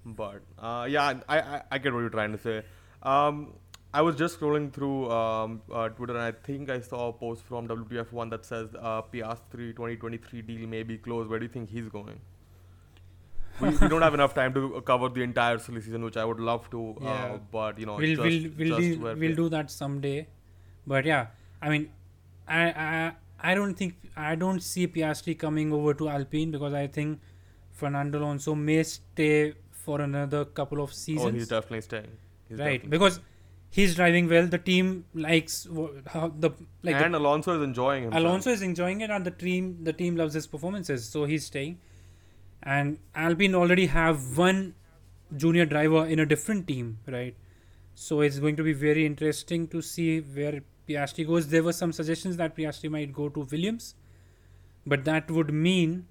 But 0.05 0.41
uh, 0.57 0.87
yeah, 0.89 1.19
I, 1.29 1.39
I 1.39 1.61
I 1.71 1.77
get 1.77 1.93
what 1.93 1.99
you're 1.99 2.09
trying 2.09 2.31
to 2.31 2.37
say. 2.37 2.63
Um, 3.03 3.53
I 3.93 4.01
was 4.01 4.15
just 4.15 4.39
scrolling 4.39 4.71
through 4.71 5.12
um, 5.12 5.62
uh, 5.71 5.89
Twitter 5.89 6.13
and 6.13 6.23
I 6.23 6.32
think 6.32 6.69
I 6.69 6.80
saw 6.80 7.10
a 7.10 7.13
post 7.13 7.43
from 7.43 7.67
WTF1 7.67 8.30
that 8.30 8.45
says 8.45 8.69
uh, 8.80 9.01
Piastri 9.01 9.75
2023 9.75 10.41
deal 10.41 10.67
may 10.67 10.84
be 10.84 10.97
closed. 10.97 11.30
Where 11.30 11.39
do 11.39 11.45
you 11.45 11.51
think 11.51 11.69
he's 11.69 11.89
going? 11.89 12.19
we, 13.60 13.69
we 13.69 13.88
don't 13.88 14.01
have 14.01 14.13
enough 14.13 14.34
time 14.34 14.54
to 14.54 14.82
cover 14.82 15.10
the 15.10 15.21
entire 15.21 15.60
silly 15.60 15.82
season, 15.82 16.04
which 16.04 16.17
I 16.17 16.25
would 16.25 16.39
love 16.39 16.69
to. 16.71 16.95
Uh, 17.01 17.04
Yeah. 17.04 17.38
but 17.51 17.80
you 17.80 17.86
know, 17.86 17.95
we'll 17.95 18.15
just, 18.15 18.58
we'll 18.58 18.77
we'll, 18.77 18.80
do, 18.80 19.19
we'll 19.19 19.36
do 19.36 19.49
that 19.49 19.71
someday. 19.71 20.27
But 20.88 21.06
yeah, 21.06 21.27
I 21.62 21.69
mean, 21.69 21.89
I 22.47 22.62
I 22.86 23.12
I 23.51 23.56
don't 23.56 23.75
think 23.75 23.95
I 24.15 24.36
don't 24.36 24.62
see 24.62 24.88
Piastri 24.88 25.38
coming 25.38 25.73
over 25.73 25.93
to 25.95 26.10
Alpine 26.10 26.51
because 26.51 26.73
I 26.73 26.88
think 26.88 27.19
Fernando 27.71 28.19
Alonso 28.19 28.56
may 28.56 28.84
stay 28.84 29.54
for 29.71 30.01
another 30.01 30.45
couple 30.45 30.82
of 30.82 30.93
seasons. 30.93 31.27
Oh, 31.27 31.32
he's 31.32 31.47
definitely 31.47 31.82
staying. 31.82 32.17
He's 32.49 32.58
right 32.60 32.82
definitely 32.82 32.89
because 32.97 33.19
he's 33.71 33.95
driving 33.95 34.29
well. 34.29 34.45
The 34.45 34.57
team 34.57 35.05
likes 35.13 35.67
how 36.07 36.27
the 36.38 36.51
like 36.84 36.97
the 36.97 37.05
and 37.05 37.15
Alonso 37.15 37.55
is 37.55 37.63
enjoying 37.63 38.03
himself. 38.03 38.23
Alonso 38.23 38.51
is 38.51 38.62
enjoying 38.62 39.01
it, 39.01 39.10
and 39.10 39.25
the 39.25 39.31
team 39.31 39.84
the 39.84 39.93
team 39.93 40.15
loves 40.15 40.36
his 40.36 40.45
performances, 40.45 41.07
so 41.07 41.25
he's 41.25 41.45
staying. 41.45 41.79
And 42.63 42.99
Alpine 43.15 43.55
already 43.55 43.88
have 43.88 44.38
one 44.38 44.75
junior 45.36 45.65
driver 45.65 46.05
in 46.05 46.19
a 46.19 46.25
different 46.25 46.67
team, 46.67 46.99
right? 47.07 47.36
So 47.95 48.21
it's 48.21 48.38
going 48.39 48.55
to 48.57 48.63
be 48.63 48.73
very 48.73 49.05
interesting 49.05 49.67
to 49.69 49.81
see 49.81 50.19
where 50.19 50.62
Piastri 50.88 51.25
goes. 51.25 51.47
There 51.47 51.63
were 51.63 51.73
some 51.73 51.91
suggestions 51.91 52.38
that 52.38 52.55
Piastri 52.55 52.89
might 52.89 53.13
go 53.13 53.29
to 53.29 53.47
Williams, 53.51 53.95
but 54.86 55.05
that 55.05 55.31
would 55.31 55.53
mean 55.53 56.07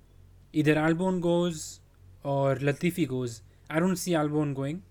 either 0.53 0.75
Albon 0.75 1.21
goes 1.21 1.81
or 2.23 2.57
Latifi 2.57 3.07
goes. 3.07 3.43
I 3.69 3.79
don't 3.79 3.97
see 3.97 4.13
Albon 4.13 4.55
going, 4.55 4.83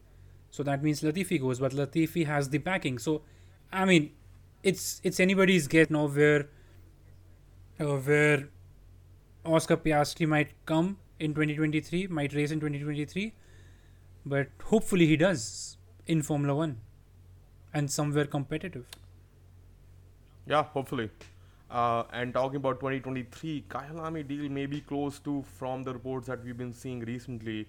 so 0.52 0.64
that 0.64 0.84
means 0.84 1.02
Latifi 1.02 1.40
goes. 1.40 1.60
But 1.60 1.74
Latifi 1.74 2.26
has 2.26 2.50
the 2.50 2.58
backing, 2.58 2.98
so 3.00 3.22
I 3.72 3.86
mean, 3.86 4.12
it's 4.64 5.02
it's 5.04 5.20
anybody's 5.20 5.68
guess 5.68 5.90
now 5.90 6.08
where 6.08 6.50
uh, 7.80 7.98
where 7.98 8.50
Oscar 9.46 9.78
Piastri 9.78 10.28
might 10.28 10.54
come 10.66 10.98
in 11.20 11.34
2023, 11.34 12.08
might 12.08 12.34
race 12.34 12.52
in 12.52 12.60
2023, 12.60 13.34
but 14.26 14.48
hopefully 14.66 15.06
he 15.06 15.18
does 15.18 15.78
in 16.08 16.22
Formula 16.22 16.56
One 16.56 16.82
and 17.74 17.92
somewhere 17.92 18.26
competitive. 18.26 18.86
Yeah, 20.46 20.64
hopefully. 20.64 21.10
Uh, 21.70 22.04
and 22.12 22.34
talking 22.34 22.56
about 22.56 22.80
2023, 22.80 23.66
Kyalami 23.70 24.28
deal 24.28 24.50
may 24.50 24.66
be 24.66 24.82
close 24.82 25.20
to 25.20 25.44
from 25.44 25.84
the 25.84 25.94
reports 25.94 26.26
that 26.28 26.44
we've 26.44 26.58
been 26.58 26.74
seeing 26.74 27.02
recently. 27.02 27.68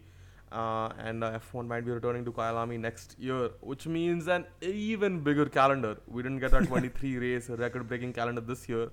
Uh, 0.53 0.89
and 0.99 1.23
uh, 1.23 1.39
F1 1.39 1.69
might 1.69 1.85
be 1.85 1.93
returning 1.93 2.25
to 2.25 2.33
Kyalami 2.33 2.79
next 2.79 3.17
year, 3.19 3.51
which 3.61 3.87
means 3.87 4.27
an 4.27 4.47
even 4.61 5.21
bigger 5.21 5.47
calendar. 5.47 5.97
We 6.09 6.23
didn't 6.23 6.41
get 6.41 6.53
a 6.53 6.67
23 6.67 7.19
race 7.19 7.49
record 7.49 7.87
breaking 7.87 8.15
calendar 8.15 8.41
this 8.41 8.69
year, 8.69 8.91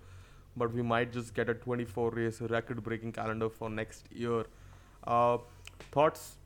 but 0.56 0.72
we 0.72 0.84
might 0.84 1.12
just 1.12 1.34
get 1.34 1.50
a 1.50 1.56
24 1.56 2.12
race 2.12 2.42
record 2.42 2.84
breaking 2.84 3.12
calendar 3.12 3.50
for 3.50 3.70
next 3.72 4.06
year. 4.12 4.46
Uh, 5.06 5.40
thoughts? 5.92 6.38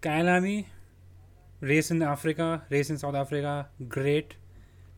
Kyalami, 0.00 0.66
race 1.60 1.90
in 1.90 2.02
Africa, 2.02 2.62
race 2.70 2.90
in 2.90 2.98
South 2.98 3.14
Africa, 3.14 3.68
great. 3.88 4.36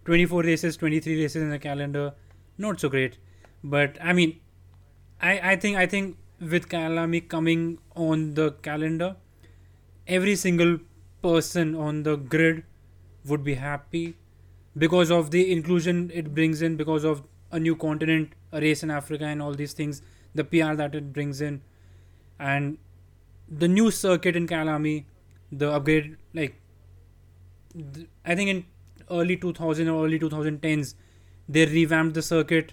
24 0.04 0.42
races, 0.42 0.76
23 0.76 1.22
races 1.22 1.42
in 1.42 1.50
the 1.50 1.58
calendar, 1.58 2.12
not 2.58 2.78
so 2.80 2.88
great. 2.88 3.18
But 3.64 3.96
I 4.00 4.12
mean, 4.12 4.40
I, 5.20 5.52
I 5.52 5.56
think 5.56 5.76
I 5.76 5.86
think 5.86 6.16
with 6.40 6.68
Kyalami 6.68 7.28
coming 7.28 7.78
on 7.94 8.34
the 8.34 8.52
calendar, 8.62 9.16
every 10.06 10.36
single 10.36 10.78
person 11.22 11.74
on 11.74 12.02
the 12.02 12.16
grid 12.16 12.64
would 13.24 13.42
be 13.42 13.54
happy 13.54 14.16
because 14.76 15.10
of 15.10 15.30
the 15.30 15.50
inclusion 15.52 16.10
it 16.14 16.34
brings 16.34 16.62
in, 16.62 16.76
because 16.76 17.04
of 17.04 17.22
a 17.50 17.58
new 17.58 17.74
continent, 17.74 18.32
a 18.52 18.60
race 18.60 18.82
in 18.82 18.90
Africa, 18.90 19.24
and 19.24 19.42
all 19.42 19.54
these 19.54 19.72
things, 19.72 20.02
the 20.34 20.44
PR 20.44 20.74
that 20.74 20.94
it 20.94 21.12
brings 21.12 21.40
in, 21.40 21.62
and 22.38 22.78
the 23.48 23.68
new 23.68 23.90
circuit 23.90 24.36
in 24.36 24.46
Kyalami, 24.46 25.04
the 25.50 25.70
upgrade, 25.72 26.16
like 26.34 26.60
th- 27.94 28.08
I 28.24 28.34
think 28.34 28.50
in 28.50 28.64
early 29.10 29.36
2000 29.36 29.88
or 29.88 30.04
early 30.04 30.18
2010s, 30.18 30.94
they 31.48 31.64
revamped 31.64 32.14
the 32.14 32.22
circuit 32.22 32.72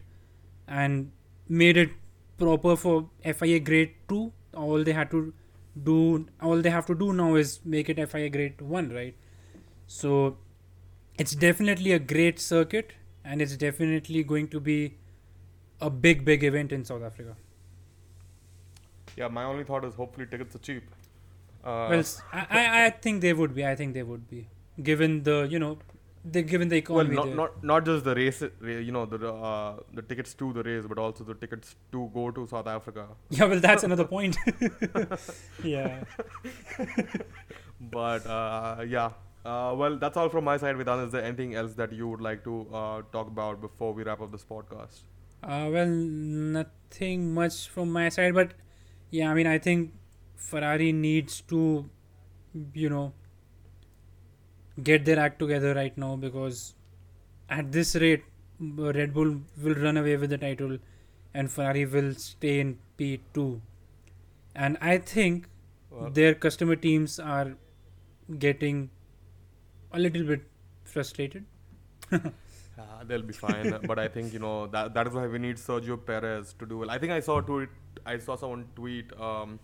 and 0.68 1.12
made 1.48 1.78
it 1.78 1.92
proper 2.38 2.76
for 2.76 3.10
FIA 3.24 3.60
grade 3.60 3.94
2 4.10 4.32
all 4.56 4.84
they 4.84 4.94
had 4.94 5.10
to 5.12 5.34
do 5.84 6.26
all 6.42 6.62
they 6.62 6.70
have 6.70 6.86
to 6.86 6.96
do 6.96 7.14
now 7.14 7.36
is 7.36 7.60
make 7.66 7.90
it 7.90 8.00
FIA 8.10 8.30
grade 8.30 8.62
1 8.62 8.90
right 8.90 9.16
so 9.88 10.38
it's 11.18 11.36
definitely 11.36 11.92
a 11.92 12.00
great 12.00 12.40
circuit 12.40 12.94
and 13.26 13.42
it's 13.42 13.58
definitely 13.58 14.24
going 14.24 14.48
to 14.50 14.60
be 14.60 14.98
a 15.82 15.90
big 15.90 16.26
big 16.26 16.44
event 16.44 16.72
in 16.72 16.84
South 16.86 17.04
Africa 17.04 17.36
Yeah, 19.16 19.28
my 19.28 19.44
only 19.44 19.64
thought 19.64 19.86
is 19.86 19.96
hopefully 19.96 20.26
tickets 20.28 20.56
are 20.56 20.60
cheap. 20.60 20.84
Uh, 21.64 21.70
well 21.88 22.04
I, 22.32 22.46
I 22.60 22.86
I 22.86 22.90
think 22.90 23.22
they 23.22 23.34
would 23.34 23.54
be 23.56 23.66
I 23.66 23.76
think 23.76 23.94
they 23.94 24.04
would 24.04 24.28
be 24.30 24.48
given 24.82 25.24
the 25.24 25.48
you 25.50 25.60
know 25.60 25.78
the 26.26 26.42
given 26.42 26.70
the 26.70 26.78
economy. 26.78 27.16
well, 27.16 27.26
not, 27.26 27.36
not 27.36 27.64
not 27.64 27.86
just 27.86 28.06
the 28.06 28.16
race, 28.16 28.42
you 28.62 28.92
know, 28.92 29.06
the 29.06 29.34
uh, 29.34 29.78
the 29.94 30.02
tickets 30.02 30.34
to 30.36 30.54
the 30.54 30.64
race, 30.64 30.86
but 30.88 30.98
also 30.98 31.24
the 31.24 31.34
tickets 31.36 31.76
to 31.92 32.10
go 32.14 32.32
to 32.32 32.48
South 32.48 32.68
Africa. 32.68 33.08
yeah 33.30 33.46
well 33.46 33.60
that's 33.60 33.84
another 33.84 34.06
point 34.06 34.38
yeah 35.64 36.04
But 37.92 38.26
uh, 38.26 38.86
yeah, 38.88 39.12
uh, 39.46 39.74
well, 39.78 39.98
that's 39.98 40.16
all 40.16 40.30
from 40.30 40.46
my 40.46 40.58
side. 40.58 40.76
Vedant, 40.78 41.06
is 41.06 41.12
there 41.12 41.24
anything 41.24 41.56
else 41.56 41.74
that 41.74 41.92
you 41.92 42.08
would 42.08 42.22
like 42.22 42.44
to 42.46 42.68
uh, 42.74 43.02
talk 43.12 43.28
about 43.28 43.60
before 43.62 43.94
we 43.94 44.04
wrap 44.04 44.22
up 44.22 44.32
this 44.32 44.46
podcast? 44.46 45.02
Uh, 45.44 45.70
well, 45.72 45.88
nothing 45.88 47.34
much 47.34 47.68
from 47.68 47.92
my 47.92 48.08
side, 48.10 48.34
but 48.34 48.54
yeah, 49.12 49.30
I 49.30 49.34
mean, 49.34 49.48
I 49.48 49.58
think 49.58 49.94
Ferrari 50.38 50.94
needs 50.94 51.42
to, 51.42 51.90
you 52.74 52.90
know, 52.90 53.14
get 54.82 55.06
their 55.06 55.20
act 55.20 55.40
together 55.40 55.74
right 55.74 55.98
now 55.98 56.16
because 56.16 56.76
at 57.50 57.72
this 57.72 57.96
rate, 57.96 58.24
Red 58.60 59.14
Bull 59.14 59.42
will 59.62 59.76
run 59.76 59.98
away 59.98 60.16
with 60.18 60.30
the 60.30 60.38
title 60.38 60.78
and 61.34 61.52
Ferrari 61.52 61.86
will 61.86 62.14
stay 62.16 62.60
in 62.60 62.78
P2. 62.98 63.62
And 64.56 64.78
I 64.82 64.98
think 64.98 65.48
Well, 65.90 66.10
their 66.10 66.34
customer 66.36 66.76
teams 66.76 67.20
are 67.20 67.58
getting 68.40 68.90
a 69.92 70.00
little 70.00 70.24
bit 70.24 70.42
frustrated. 70.84 71.46
Uh, 72.78 73.04
they'll 73.06 73.22
be 73.22 73.34
fine, 73.34 73.78
but 73.86 74.00
I 74.00 74.08
think 74.08 74.34
you 74.34 74.40
know 74.40 74.68
that 74.68 74.94
that 74.94 75.08
is 75.08 75.14
why 75.14 75.28
we 75.28 75.40
need 75.40 75.58
Sergio 75.58 75.98
Perez 76.04 76.54
to 76.60 76.66
do 76.66 76.80
well. 76.80 76.92
I 76.92 76.98
think 76.98 77.12
I 77.12 77.20
saw 77.20 77.42
tweet. 77.42 77.70
I 78.06 78.18
saw 78.18 78.36
someone 78.36 78.66
tweet 78.76 79.12
um, 79.20 79.60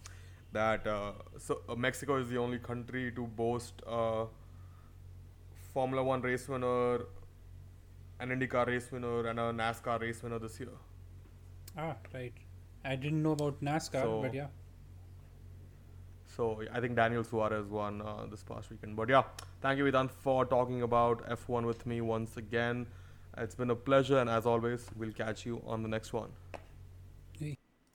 that 0.51 0.85
uh, 0.87 1.13
so 1.37 1.61
uh, 1.67 1.75
Mexico 1.75 2.17
is 2.17 2.29
the 2.29 2.37
only 2.37 2.59
country 2.59 3.11
to 3.13 3.27
boast 3.27 3.81
uh, 3.87 4.25
Formula 5.73 6.03
One 6.03 6.21
race 6.21 6.47
winner, 6.47 6.95
an 8.19 8.29
IndyCar 8.29 8.67
race 8.67 8.91
winner, 8.91 9.27
and 9.27 9.39
a 9.39 9.51
NASCAR 9.53 9.99
race 10.01 10.21
winner 10.23 10.39
this 10.39 10.59
year. 10.59 10.69
Ah, 11.77 11.95
right. 12.13 12.33
I 12.83 12.95
didn't 12.95 13.21
know 13.23 13.31
about 13.33 13.61
NASCAR, 13.61 14.01
So- 14.03 14.21
but 14.21 14.33
yeah. 14.33 14.47
So 16.35 16.61
I 16.71 16.79
think 16.79 16.95
Daniel 16.95 17.23
Suarez 17.23 17.67
won 17.67 18.01
uh, 18.01 18.25
this 18.31 18.43
past 18.43 18.69
weekend. 18.69 18.95
But 18.95 19.09
yeah, 19.09 19.23
thank 19.61 19.77
you, 19.77 19.83
Vedant, 19.85 20.09
for 20.11 20.45
talking 20.45 20.83
about 20.83 21.27
F1 21.27 21.65
with 21.65 21.85
me 21.85 22.01
once 22.01 22.37
again. 22.37 22.85
It's 23.37 23.55
been 23.55 23.69
a 23.71 23.75
pleasure, 23.75 24.19
and 24.19 24.29
as 24.29 24.45
always, 24.45 24.85
we'll 24.95 25.11
catch 25.11 25.45
you 25.45 25.61
on 25.67 25.83
the 25.83 25.89
next 25.89 26.13
one. 26.13 26.29